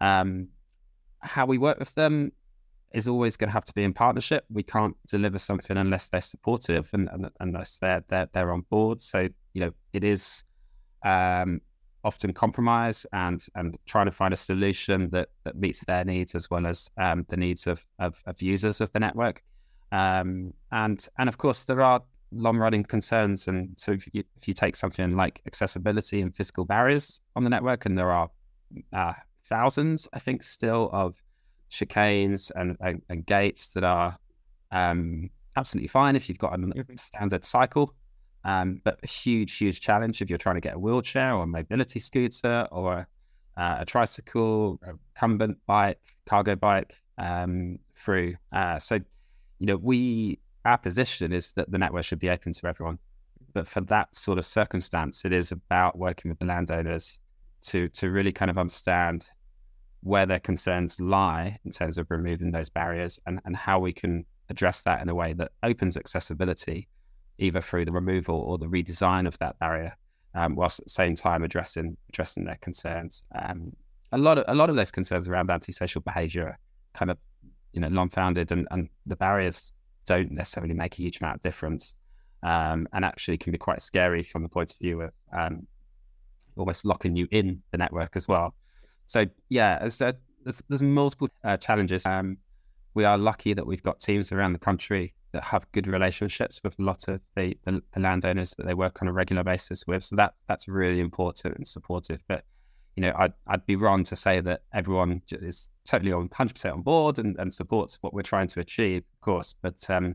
Um, 0.00 0.48
how 1.20 1.46
we 1.46 1.58
work 1.58 1.78
with 1.78 1.94
them 1.94 2.32
is 2.92 3.08
always 3.08 3.36
going 3.36 3.48
to 3.48 3.52
have 3.52 3.64
to 3.64 3.74
be 3.74 3.82
in 3.82 3.92
partnership. 3.92 4.44
We 4.50 4.62
can't 4.62 4.96
deliver 5.08 5.38
something 5.38 5.76
unless 5.76 6.08
they're 6.08 6.22
supportive 6.22 6.88
and, 6.92 7.08
and 7.12 7.30
unless 7.40 7.78
they're, 7.78 8.04
they're 8.08 8.28
they're 8.32 8.52
on 8.52 8.62
board. 8.70 9.02
So 9.02 9.28
you 9.52 9.60
know, 9.60 9.72
it 9.92 10.04
is 10.04 10.44
um, 11.04 11.60
often 12.04 12.32
compromise 12.32 13.06
and 13.12 13.46
and 13.54 13.76
trying 13.86 14.06
to 14.06 14.12
find 14.12 14.34
a 14.34 14.36
solution 14.36 15.08
that 15.10 15.28
that 15.44 15.56
meets 15.56 15.80
their 15.84 16.04
needs 16.04 16.34
as 16.34 16.50
well 16.50 16.66
as 16.66 16.90
um, 16.98 17.24
the 17.28 17.36
needs 17.36 17.66
of, 17.66 17.84
of, 17.98 18.22
of 18.26 18.40
users 18.42 18.80
of 18.80 18.92
the 18.92 19.00
network. 19.00 19.42
Um, 19.92 20.52
and 20.72 21.06
and 21.18 21.28
of 21.28 21.38
course 21.38 21.64
there 21.64 21.80
are 21.80 22.02
long 22.34 22.58
running 22.58 22.84
concerns. 22.84 23.48
And 23.48 23.70
so 23.76 23.92
if 23.92 24.06
you, 24.12 24.24
if 24.36 24.48
you 24.48 24.54
take 24.54 24.76
something 24.76 25.16
like 25.16 25.40
accessibility 25.46 26.20
and 26.20 26.34
physical 26.34 26.64
barriers 26.64 27.20
on 27.36 27.44
the 27.44 27.50
network, 27.50 27.86
and 27.86 27.96
there 27.96 28.10
are 28.10 28.30
uh, 28.92 29.12
thousands, 29.44 30.08
I 30.12 30.18
think, 30.18 30.42
still 30.42 30.90
of 30.92 31.14
chicanes 31.70 32.50
and, 32.56 32.76
and, 32.80 33.02
and 33.08 33.26
gates 33.26 33.68
that 33.68 33.84
are 33.84 34.16
um, 34.70 35.30
absolutely 35.56 35.88
fine 35.88 36.16
if 36.16 36.28
you've 36.28 36.38
got 36.38 36.58
a 36.58 36.96
standard 36.96 37.44
cycle. 37.44 37.94
Um, 38.44 38.80
but 38.84 38.98
a 39.02 39.06
huge, 39.06 39.56
huge 39.56 39.80
challenge 39.80 40.20
if 40.20 40.28
you're 40.28 40.38
trying 40.38 40.56
to 40.56 40.60
get 40.60 40.74
a 40.74 40.78
wheelchair 40.78 41.34
or 41.34 41.44
a 41.44 41.46
mobility 41.46 41.98
scooter 41.98 42.68
or 42.70 43.08
uh, 43.56 43.76
a 43.80 43.84
tricycle, 43.84 44.78
a 44.86 44.92
recumbent 44.92 45.58
bike, 45.66 46.00
cargo 46.26 46.54
bike 46.56 46.94
um, 47.18 47.78
through. 47.96 48.34
Uh, 48.52 48.78
so 48.78 48.98
you 49.58 49.66
know, 49.66 49.76
we 49.76 50.38
our 50.64 50.78
position 50.78 51.32
is 51.32 51.52
that 51.52 51.70
the 51.70 51.78
network 51.78 52.04
should 52.04 52.18
be 52.18 52.30
open 52.30 52.52
to 52.52 52.66
everyone. 52.66 52.98
But 53.52 53.68
for 53.68 53.80
that 53.82 54.14
sort 54.14 54.38
of 54.38 54.46
circumstance, 54.46 55.24
it 55.24 55.32
is 55.32 55.52
about 55.52 55.98
working 55.98 56.30
with 56.30 56.38
the 56.38 56.46
landowners 56.46 57.18
to 57.62 57.88
to 57.90 58.10
really 58.10 58.32
kind 58.32 58.50
of 58.50 58.58
understand 58.58 59.28
where 60.02 60.26
their 60.26 60.40
concerns 60.40 61.00
lie 61.00 61.58
in 61.64 61.70
terms 61.70 61.96
of 61.96 62.10
removing 62.10 62.50
those 62.50 62.68
barriers 62.68 63.18
and, 63.26 63.40
and 63.46 63.56
how 63.56 63.78
we 63.78 63.92
can 63.92 64.24
address 64.50 64.82
that 64.82 65.00
in 65.00 65.08
a 65.08 65.14
way 65.14 65.32
that 65.32 65.50
opens 65.62 65.96
accessibility, 65.96 66.86
either 67.38 67.60
through 67.60 67.84
the 67.84 67.92
removal 67.92 68.36
or 68.36 68.58
the 68.58 68.66
redesign 68.66 69.26
of 69.26 69.38
that 69.38 69.58
barrier, 69.58 69.94
um, 70.34 70.54
whilst 70.56 70.80
at 70.80 70.86
the 70.86 70.90
same 70.90 71.14
time 71.14 71.42
addressing 71.42 71.96
addressing 72.08 72.44
their 72.44 72.58
concerns. 72.60 73.22
Um, 73.34 73.72
a 74.12 74.18
lot 74.18 74.38
of 74.38 74.44
a 74.48 74.54
lot 74.54 74.70
of 74.70 74.76
those 74.76 74.90
concerns 74.90 75.28
around 75.28 75.50
antisocial 75.50 76.00
behaviour 76.00 76.56
kind 76.94 77.10
of 77.10 77.18
you 77.72 77.80
know 77.80 77.88
long-founded 77.88 78.52
and, 78.52 78.66
and 78.70 78.88
the 79.06 79.16
barriers 79.16 79.72
don't 80.06 80.30
necessarily 80.30 80.74
make 80.74 80.94
a 80.94 81.02
huge 81.02 81.18
amount 81.20 81.36
of 81.36 81.42
difference 81.42 81.94
um, 82.42 82.86
and 82.92 83.04
actually 83.04 83.36
can 83.36 83.50
be 83.52 83.58
quite 83.58 83.82
scary 83.82 84.22
from 84.22 84.42
the 84.42 84.48
point 84.48 84.70
of 84.70 84.78
view 84.78 85.00
of 85.02 85.10
um, 85.36 85.66
almost 86.56 86.84
locking 86.84 87.16
you 87.16 87.26
in 87.32 87.60
the 87.72 87.78
network 87.78 88.14
as 88.14 88.28
well 88.28 88.54
so 89.06 89.26
yeah 89.48 89.78
uh, 89.82 90.12
there's, 90.44 90.62
there's, 90.68 90.82
multiple 90.82 91.28
uh, 91.42 91.56
challenges 91.56 92.06
um, 92.06 92.36
we 92.94 93.04
are 93.04 93.18
lucky 93.18 93.52
that 93.52 93.66
we've 93.66 93.82
got 93.82 93.98
teams 93.98 94.30
around 94.30 94.52
the 94.52 94.58
country 94.58 95.12
that 95.34 95.42
have 95.42 95.70
good 95.72 95.86
relationships 95.86 96.60
with 96.64 96.78
a 96.78 96.82
lot 96.82 97.06
of 97.08 97.20
the, 97.36 97.54
the, 97.64 97.82
the 97.92 98.00
landowners 98.00 98.54
that 98.56 98.66
they 98.66 98.74
work 98.74 99.02
on 99.02 99.08
a 99.08 99.12
regular 99.12 99.44
basis 99.44 99.86
with 99.86 100.02
so 100.02 100.16
that's 100.16 100.42
that's 100.48 100.66
really 100.66 101.00
important 101.00 101.54
and 101.56 101.66
supportive 101.66 102.22
but 102.26 102.44
you 102.96 103.00
know, 103.00 103.12
I'd, 103.16 103.32
I'd 103.46 103.66
be 103.66 103.76
wrong 103.76 104.04
to 104.04 104.16
say 104.16 104.40
that 104.40 104.62
everyone 104.72 105.22
is 105.30 105.68
totally 105.84 106.12
on 106.12 106.28
100% 106.28 106.72
on 106.72 106.82
board 106.82 107.18
and, 107.18 107.36
and 107.38 107.52
supports 107.52 107.98
what 108.00 108.14
we're 108.14 108.22
trying 108.22 108.46
to 108.48 108.60
achieve, 108.60 109.02
of 109.14 109.20
course. 109.20 109.54
But, 109.62 109.88
um, 109.90 110.14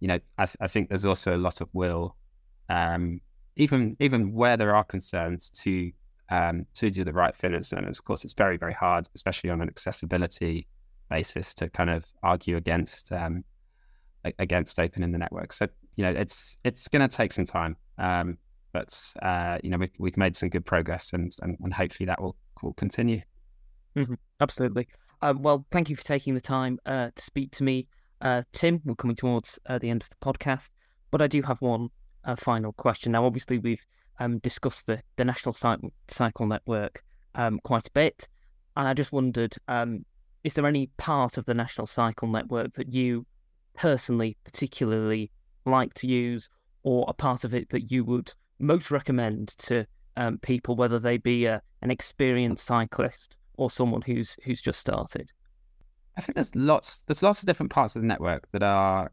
you 0.00 0.08
know, 0.08 0.18
I, 0.38 0.46
th- 0.46 0.56
I 0.60 0.66
think 0.66 0.88
there's 0.88 1.04
also 1.04 1.36
a 1.36 1.38
lot 1.38 1.60
of 1.60 1.68
will, 1.72 2.16
um, 2.68 3.20
even 3.56 3.96
even 4.00 4.34
where 4.34 4.56
there 4.56 4.74
are 4.74 4.84
concerns 4.84 5.48
to 5.50 5.90
um, 6.28 6.66
to 6.74 6.90
do 6.90 7.04
the 7.04 7.12
right 7.12 7.34
thing. 7.34 7.54
And 7.54 7.88
of 7.88 8.04
course, 8.04 8.24
it's 8.24 8.34
very, 8.34 8.56
very 8.56 8.74
hard, 8.74 9.08
especially 9.14 9.50
on 9.50 9.62
an 9.62 9.68
accessibility 9.68 10.66
basis, 11.08 11.54
to 11.54 11.70
kind 11.70 11.88
of 11.90 12.04
argue 12.22 12.56
against 12.56 13.12
um, 13.12 13.44
against 14.38 14.78
opening 14.78 15.12
the 15.12 15.18
network. 15.18 15.52
So, 15.52 15.68
you 15.96 16.04
know, 16.04 16.10
it's 16.10 16.58
it's 16.64 16.88
going 16.88 17.08
to 17.08 17.14
take 17.14 17.32
some 17.32 17.44
time. 17.44 17.76
Um, 17.98 18.38
but 18.76 19.12
uh, 19.22 19.58
you 19.62 19.70
know 19.70 19.78
we've, 19.78 19.92
we've 19.98 20.16
made 20.18 20.36
some 20.36 20.50
good 20.50 20.66
progress, 20.66 21.14
and 21.14 21.34
and, 21.40 21.56
and 21.62 21.72
hopefully 21.72 22.06
that 22.06 22.20
will 22.20 22.36
will 22.62 22.74
continue. 22.74 23.22
Mm-hmm. 23.96 24.14
Absolutely. 24.40 24.86
Um, 25.22 25.40
well, 25.40 25.64
thank 25.70 25.88
you 25.88 25.96
for 25.96 26.04
taking 26.04 26.34
the 26.34 26.42
time 26.42 26.78
uh, 26.84 27.08
to 27.14 27.22
speak 27.22 27.52
to 27.52 27.64
me, 27.64 27.86
uh, 28.20 28.42
Tim. 28.52 28.82
We're 28.84 28.94
coming 28.94 29.16
towards 29.16 29.58
uh, 29.66 29.78
the 29.78 29.88
end 29.88 30.02
of 30.02 30.10
the 30.10 30.16
podcast, 30.16 30.70
but 31.10 31.22
I 31.22 31.26
do 31.26 31.40
have 31.40 31.58
one 31.62 31.88
uh, 32.24 32.36
final 32.36 32.72
question. 32.74 33.12
Now, 33.12 33.24
obviously, 33.24 33.58
we've 33.58 33.84
um, 34.20 34.38
discussed 34.40 34.86
the 34.86 35.02
the 35.16 35.24
National 35.24 35.54
Cycle, 35.54 35.90
Cycle 36.08 36.46
Network 36.46 37.02
um, 37.34 37.58
quite 37.64 37.88
a 37.88 37.92
bit, 37.92 38.28
and 38.76 38.86
I 38.86 38.92
just 38.92 39.12
wondered, 39.12 39.56
um, 39.68 40.04
is 40.44 40.52
there 40.52 40.66
any 40.66 40.90
part 40.98 41.38
of 41.38 41.46
the 41.46 41.54
National 41.54 41.86
Cycle 41.86 42.28
Network 42.28 42.74
that 42.74 42.92
you 42.92 43.24
personally 43.76 44.36
particularly 44.44 45.30
like 45.64 45.94
to 45.94 46.06
use, 46.06 46.48
or 46.82 47.04
a 47.08 47.12
part 47.12 47.44
of 47.44 47.54
it 47.54 47.68
that 47.70 47.90
you 47.90 48.04
would 48.04 48.32
most 48.58 48.90
recommend 48.90 49.48
to 49.58 49.86
um, 50.16 50.38
people, 50.38 50.76
whether 50.76 50.98
they 50.98 51.16
be 51.16 51.46
a, 51.46 51.60
an 51.82 51.90
experienced 51.90 52.64
cyclist 52.64 53.36
or 53.56 53.70
someone 53.70 54.02
who's 54.02 54.36
who's 54.44 54.62
just 54.62 54.80
started? 54.80 55.30
I 56.16 56.22
think 56.22 56.34
there's 56.34 56.54
lots 56.54 57.02
there's 57.06 57.22
lots 57.22 57.40
of 57.42 57.46
different 57.46 57.72
parts 57.72 57.96
of 57.96 58.02
the 58.02 58.08
network 58.08 58.48
that 58.52 58.62
are 58.62 59.12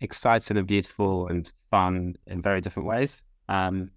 exciting 0.00 0.56
and 0.56 0.66
beautiful 0.66 1.28
and 1.28 1.50
fun 1.70 2.14
in 2.26 2.40
very 2.40 2.60
different 2.60 2.88
ways. 2.88 3.22
Um, 3.48 3.90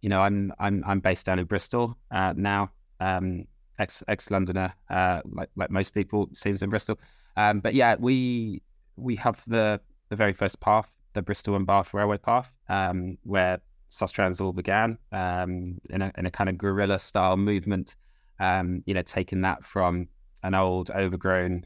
you 0.00 0.08
know, 0.08 0.20
I'm 0.20 0.52
I'm 0.58 0.82
I'm 0.86 1.00
based 1.00 1.26
down 1.26 1.38
in 1.38 1.46
Bristol 1.46 1.96
uh, 2.10 2.32
now, 2.36 2.70
um, 3.00 3.44
ex 3.78 4.02
ex 4.08 4.30
Londoner, 4.30 4.72
uh, 4.90 5.20
like 5.30 5.50
like 5.56 5.70
most 5.70 5.94
people 5.94 6.28
seems 6.32 6.62
in 6.62 6.70
Bristol. 6.70 6.98
Um, 7.36 7.60
but 7.60 7.74
yeah, 7.74 7.96
we 7.98 8.62
we 8.96 9.16
have 9.16 9.42
the 9.46 9.80
the 10.08 10.16
very 10.16 10.32
first 10.32 10.60
path 10.60 10.92
the 11.12 11.22
Bristol 11.22 11.56
and 11.56 11.66
Bath 11.66 11.94
Railway 11.94 12.18
Path, 12.18 12.54
um, 12.68 13.18
where 13.24 13.60
Sustrans 13.90 14.40
all 14.40 14.52
began 14.52 14.98
um, 15.12 15.78
in, 15.90 16.02
a, 16.02 16.12
in 16.16 16.26
a 16.26 16.30
kind 16.30 16.48
of 16.48 16.58
guerrilla 16.58 16.98
style 16.98 17.36
movement. 17.36 17.96
Um, 18.38 18.82
you 18.86 18.94
know, 18.94 19.02
taking 19.02 19.42
that 19.42 19.62
from 19.62 20.08
an 20.42 20.54
old, 20.54 20.90
overgrown, 20.90 21.64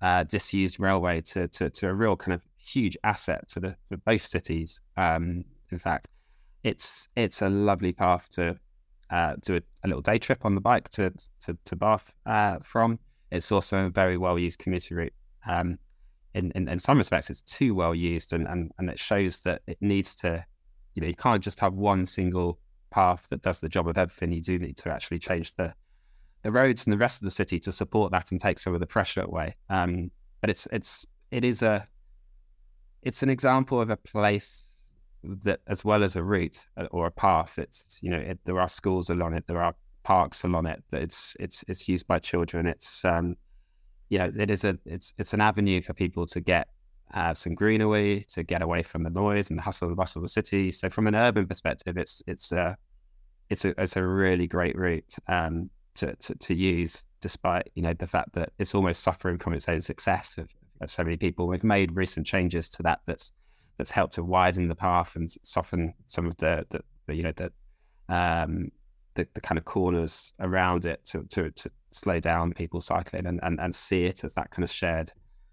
uh, 0.00 0.24
disused 0.24 0.80
railway 0.80 1.20
to, 1.20 1.46
to, 1.48 1.70
to 1.70 1.88
a 1.88 1.94
real 1.94 2.16
kind 2.16 2.34
of 2.34 2.42
huge 2.58 2.96
asset 3.04 3.44
for 3.48 3.60
the 3.60 3.76
for 3.88 3.98
both 3.98 4.24
cities. 4.24 4.80
Um, 4.96 5.44
in 5.70 5.78
fact, 5.78 6.08
it's 6.64 7.08
it's 7.14 7.42
a 7.42 7.48
lovely 7.48 7.92
path 7.92 8.28
to 8.30 8.58
uh, 9.10 9.34
do 9.42 9.56
a, 9.56 9.60
a, 9.84 9.86
little 9.86 10.02
day 10.02 10.18
trip 10.18 10.44
on 10.44 10.54
the 10.54 10.60
bike 10.60 10.88
to 10.90 11.12
to, 11.44 11.56
to 11.64 11.76
Bath 11.76 12.12
uh, 12.26 12.58
from. 12.62 12.98
It's 13.30 13.52
also 13.52 13.86
a 13.86 13.90
very 13.90 14.16
well 14.16 14.38
used 14.38 14.58
commuter 14.58 14.96
route. 14.96 15.12
Um, 15.46 15.78
in, 16.34 16.50
in, 16.52 16.68
in 16.68 16.78
some 16.78 16.98
respects, 16.98 17.30
it's 17.30 17.42
too 17.42 17.74
well 17.74 17.94
used, 17.94 18.32
and, 18.32 18.46
and 18.46 18.70
and 18.78 18.90
it 18.90 18.98
shows 18.98 19.40
that 19.42 19.62
it 19.66 19.78
needs 19.80 20.14
to, 20.16 20.44
you 20.94 21.02
know, 21.02 21.08
you 21.08 21.14
can't 21.14 21.42
just 21.42 21.60
have 21.60 21.74
one 21.74 22.06
single 22.06 22.58
path 22.90 23.26
that 23.30 23.42
does 23.42 23.60
the 23.60 23.68
job 23.68 23.88
of 23.88 23.98
everything. 23.98 24.32
You 24.32 24.42
do 24.42 24.58
need 24.58 24.76
to 24.78 24.90
actually 24.90 25.18
change 25.18 25.54
the 25.54 25.74
the 26.42 26.52
roads 26.52 26.86
and 26.86 26.92
the 26.92 26.98
rest 26.98 27.20
of 27.20 27.24
the 27.24 27.30
city 27.30 27.58
to 27.60 27.72
support 27.72 28.12
that 28.12 28.30
and 28.30 28.40
take 28.40 28.58
some 28.58 28.74
of 28.74 28.80
the 28.80 28.86
pressure 28.86 29.22
away. 29.22 29.56
Um, 29.68 30.10
but 30.40 30.50
it's 30.50 30.68
it's 30.70 31.06
it 31.30 31.44
is 31.44 31.62
a 31.62 31.86
it's 33.02 33.22
an 33.22 33.30
example 33.30 33.80
of 33.80 33.90
a 33.90 33.96
place 33.96 34.92
that, 35.24 35.60
as 35.66 35.84
well 35.84 36.02
as 36.02 36.16
a 36.16 36.22
route 36.22 36.66
uh, 36.76 36.86
or 36.90 37.06
a 37.06 37.10
path, 37.10 37.58
it's 37.58 37.98
you 38.02 38.10
know 38.10 38.18
it, 38.18 38.38
there 38.44 38.60
are 38.60 38.68
schools 38.68 39.10
along 39.10 39.34
it, 39.34 39.46
there 39.46 39.62
are 39.62 39.74
parks 40.08 40.42
along 40.42 40.64
it. 40.66 40.82
That 40.90 41.02
it's 41.02 41.36
it's 41.38 41.62
it's 41.68 41.86
used 41.86 42.06
by 42.06 42.18
children. 42.18 42.66
It's 42.66 43.04
um, 43.04 43.36
you 44.08 44.18
know, 44.18 44.32
it 44.34 44.50
is 44.50 44.64
a 44.64 44.78
it's 44.86 45.12
it's 45.18 45.34
an 45.34 45.42
avenue 45.42 45.82
for 45.82 45.92
people 45.92 46.24
to 46.28 46.40
get 46.40 46.68
uh, 47.12 47.34
some 47.34 47.54
greenery, 47.54 48.24
to 48.32 48.42
get 48.42 48.62
away 48.62 48.82
from 48.82 49.02
the 49.02 49.10
noise 49.10 49.50
and 49.50 49.58
the 49.58 49.62
hustle 49.62 49.88
and 49.88 49.96
bustle 49.98 50.20
of 50.20 50.24
the 50.24 50.30
city. 50.30 50.72
So 50.72 50.88
from 50.88 51.08
an 51.08 51.14
urban 51.14 51.46
perspective, 51.46 51.98
it's 51.98 52.22
it's 52.26 52.52
a 52.52 52.76
it's 53.50 53.66
a 53.66 53.74
it's 53.76 53.96
a 53.96 54.02
really 54.02 54.46
great 54.46 54.76
route 54.76 55.14
um, 55.28 55.68
to, 55.96 56.16
to 56.16 56.34
to 56.34 56.54
use, 56.54 57.04
despite 57.20 57.68
you 57.74 57.82
know 57.82 57.92
the 57.92 58.06
fact 58.06 58.32
that 58.32 58.52
it's 58.58 58.74
almost 58.74 59.02
suffering 59.02 59.38
from 59.38 59.52
its 59.52 59.68
own 59.68 59.82
success 59.82 60.38
of, 60.38 60.48
of 60.80 60.90
so 60.90 61.04
many 61.04 61.18
people. 61.18 61.46
We've 61.46 61.64
made 61.64 61.94
recent 61.94 62.26
changes 62.26 62.70
to 62.70 62.82
that 62.84 63.00
that's 63.04 63.30
that's 63.76 63.90
helped 63.90 64.14
to 64.14 64.24
widen 64.24 64.68
the 64.68 64.74
path 64.74 65.16
and 65.16 65.28
soften 65.42 65.92
some 66.06 66.26
of 66.26 66.34
the, 66.38 66.64
the, 66.70 66.80
the 67.06 67.14
you 67.14 67.24
know 67.24 67.34
the 67.36 67.52
um, 68.08 68.70
the, 69.18 69.28
the 69.34 69.40
kind 69.40 69.58
of 69.58 69.64
corners 69.64 70.32
around 70.38 70.84
it 70.84 71.04
to, 71.04 71.24
to, 71.24 71.50
to 71.50 71.70
slow 71.90 72.20
down 72.20 72.52
people 72.52 72.80
cycling 72.80 73.26
and, 73.26 73.40
and, 73.42 73.60
and 73.60 73.74
see 73.74 74.04
it 74.04 74.22
as 74.22 74.32
that 74.34 74.50
kind 74.52 74.62
of 74.62 74.70
shared 74.70 75.10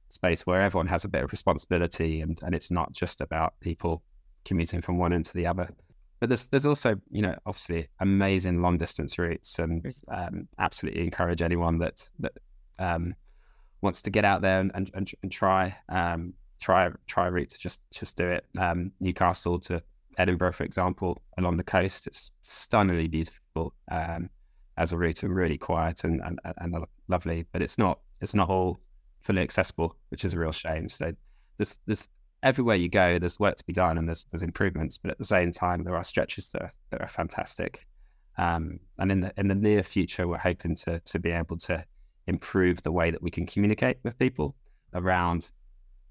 space 0.09 0.45
where 0.45 0.61
everyone 0.61 0.87
has 0.87 1.03
a 1.03 1.09
bit 1.09 1.23
of 1.23 1.31
responsibility 1.31 2.21
and, 2.21 2.39
and 2.43 2.53
it's 2.53 2.69
not 2.69 2.93
just 2.93 3.21
about 3.21 3.59
people 3.59 4.03
commuting 4.45 4.81
from 4.81 4.99
one 4.99 5.11
end 5.11 5.25
to 5.25 5.33
the 5.33 5.47
other. 5.47 5.67
But 6.19 6.29
there's 6.29 6.47
there's 6.47 6.65
also 6.65 6.95
you 7.11 7.21
know 7.21 7.35
obviously 7.45 7.89
amazing 7.99 8.61
long 8.61 8.77
distance 8.77 9.19
routes 9.19 9.59
and 9.59 9.85
um, 10.07 10.47
absolutely 10.59 11.01
encourage 11.01 11.41
anyone 11.41 11.77
that 11.79 12.07
that 12.19 12.31
um, 12.79 13.15
wants 13.81 14.01
to 14.03 14.09
get 14.09 14.23
out 14.23 14.41
there 14.41 14.61
and 14.61 14.71
and, 14.75 14.89
and, 14.93 15.11
and 15.23 15.31
try 15.31 15.75
um, 15.89 16.33
try 16.61 16.89
try 17.07 17.27
a 17.27 17.31
route 17.31 17.49
to 17.49 17.59
just 17.59 17.81
just 17.91 18.15
do 18.15 18.27
it. 18.27 18.45
Um, 18.57 18.91
Newcastle 19.01 19.59
to 19.61 19.83
Edinburgh, 20.17 20.53
for 20.53 20.63
example, 20.63 21.21
along 21.37 21.57
the 21.57 21.63
coast, 21.63 22.07
it's 22.07 22.31
stunningly 22.43 23.09
beautiful 23.09 23.44
um, 23.91 24.29
as 24.77 24.91
a 24.91 24.97
route 24.97 25.23
and 25.23 25.35
really 25.35 25.57
quiet 25.57 26.03
and, 26.03 26.21
and 26.25 26.39
and 26.57 26.75
lovely. 27.07 27.45
But 27.51 27.61
it's 27.61 27.77
not 27.77 27.99
it's 28.21 28.35
not 28.35 28.49
all 28.49 28.79
fully 29.21 29.41
accessible, 29.41 29.95
which 30.09 30.23
is 30.25 30.33
a 30.33 30.39
real 30.39 30.51
shame. 30.51 30.89
So 30.89 31.13
there's 31.57 31.79
there's 31.85 32.07
everywhere 32.43 32.75
you 32.75 32.89
go, 32.89 33.17
there's 33.19 33.39
work 33.39 33.55
to 33.57 33.65
be 33.65 33.73
done 33.73 33.97
and 33.97 34.07
there's 34.07 34.25
there's 34.31 34.43
improvements. 34.43 34.97
But 34.97 35.11
at 35.11 35.17
the 35.17 35.25
same 35.25 35.51
time, 35.51 35.83
there 35.83 35.95
are 35.95 36.03
stretches 36.03 36.49
that 36.49 36.61
are, 36.61 36.71
that 36.91 37.01
are 37.01 37.07
fantastic. 37.07 37.87
Um, 38.37 38.79
and 38.99 39.11
in 39.11 39.19
the 39.21 39.33
in 39.37 39.47
the 39.47 39.55
near 39.55 39.83
future, 39.83 40.27
we're 40.27 40.37
hoping 40.37 40.75
to 40.77 40.99
to 40.99 41.19
be 41.19 41.31
able 41.31 41.57
to 41.57 41.83
improve 42.27 42.81
the 42.83 42.91
way 42.91 43.11
that 43.11 43.21
we 43.21 43.31
can 43.31 43.45
communicate 43.45 43.97
with 44.03 44.17
people 44.17 44.55
around 44.93 45.51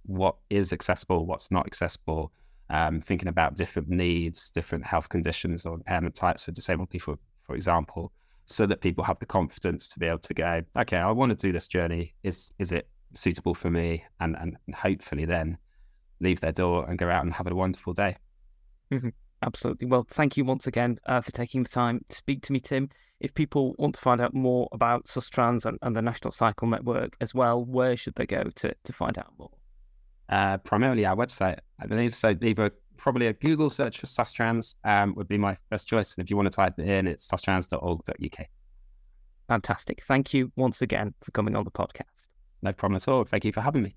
what 0.06 0.36
is 0.50 0.72
accessible, 0.72 1.26
what's 1.26 1.50
not 1.50 1.66
accessible, 1.66 2.30
um, 2.70 3.00
thinking 3.00 3.28
about 3.28 3.56
different 3.56 3.88
needs, 3.88 4.50
different 4.50 4.84
health 4.84 5.08
conditions 5.08 5.66
or 5.66 5.74
impairment 5.74 6.14
types 6.14 6.44
for 6.44 6.52
disabled 6.52 6.90
people, 6.90 7.18
for 7.44 7.54
example, 7.54 8.12
so 8.46 8.66
that 8.66 8.80
people 8.80 9.04
have 9.04 9.18
the 9.18 9.26
confidence 9.26 9.88
to 9.88 9.98
be 9.98 10.06
able 10.06 10.18
to 10.18 10.34
go, 10.34 10.62
okay, 10.76 10.98
I 10.98 11.10
want 11.10 11.30
to 11.30 11.36
do 11.36 11.52
this 11.52 11.68
journey. 11.68 12.14
Is 12.22 12.52
is 12.58 12.72
it 12.72 12.88
suitable 13.14 13.54
for 13.54 13.70
me? 13.70 14.04
And 14.20 14.36
and 14.38 14.56
hopefully 14.74 15.24
then 15.24 15.58
leave 16.20 16.40
their 16.40 16.52
door 16.52 16.88
and 16.88 16.98
go 16.98 17.08
out 17.08 17.24
and 17.24 17.32
have 17.32 17.46
a 17.46 17.54
wonderful 17.54 17.92
day. 17.92 18.16
Mm-hmm. 18.92 19.10
Absolutely. 19.42 19.86
Well, 19.86 20.06
thank 20.08 20.36
you 20.36 20.44
once 20.44 20.66
again 20.66 20.98
uh, 21.06 21.20
for 21.20 21.30
taking 21.30 21.62
the 21.62 21.68
time 21.68 22.04
to 22.08 22.16
speak 22.16 22.42
to 22.42 22.52
me, 22.52 22.60
Tim. 22.60 22.88
If 23.20 23.34
people 23.34 23.74
want 23.78 23.94
to 23.94 24.00
find 24.00 24.20
out 24.20 24.34
more 24.34 24.68
about 24.72 25.06
Sustrans 25.06 25.66
and, 25.66 25.78
and 25.82 25.94
the 25.94 26.02
National 26.02 26.30
Cycle 26.30 26.66
Network 26.68 27.16
as 27.20 27.34
well, 27.34 27.64
where 27.64 27.96
should 27.96 28.14
they 28.14 28.26
go 28.26 28.44
to, 28.56 28.74
to 28.82 28.92
find 28.92 29.18
out 29.18 29.32
more? 29.38 29.50
uh, 30.28 30.58
primarily 30.58 31.04
our 31.04 31.16
website, 31.16 31.58
I 31.78 31.86
believe. 31.86 32.14
So 32.14 32.34
either 32.40 32.70
probably 32.96 33.26
a 33.26 33.32
Google 33.32 33.70
search 33.70 33.98
for 33.98 34.06
Sustrans 34.06 34.74
um, 34.84 35.14
would 35.14 35.28
be 35.28 35.38
my 35.38 35.56
first 35.70 35.88
choice. 35.88 36.14
And 36.14 36.24
if 36.24 36.30
you 36.30 36.36
want 36.36 36.46
to 36.46 36.54
type 36.54 36.78
it 36.78 36.86
in, 36.86 37.06
it's 37.06 37.26
sustrans.org.uk. 37.26 38.46
Fantastic. 39.48 40.02
Thank 40.04 40.32
you 40.32 40.50
once 40.56 40.82
again 40.82 41.14
for 41.22 41.30
coming 41.32 41.54
on 41.56 41.64
the 41.64 41.70
podcast. 41.70 42.28
No 42.62 42.72
problem 42.72 42.96
at 42.96 43.08
all. 43.08 43.24
Thank 43.24 43.44
you 43.44 43.52
for 43.52 43.60
having 43.60 43.82
me. 43.82 43.94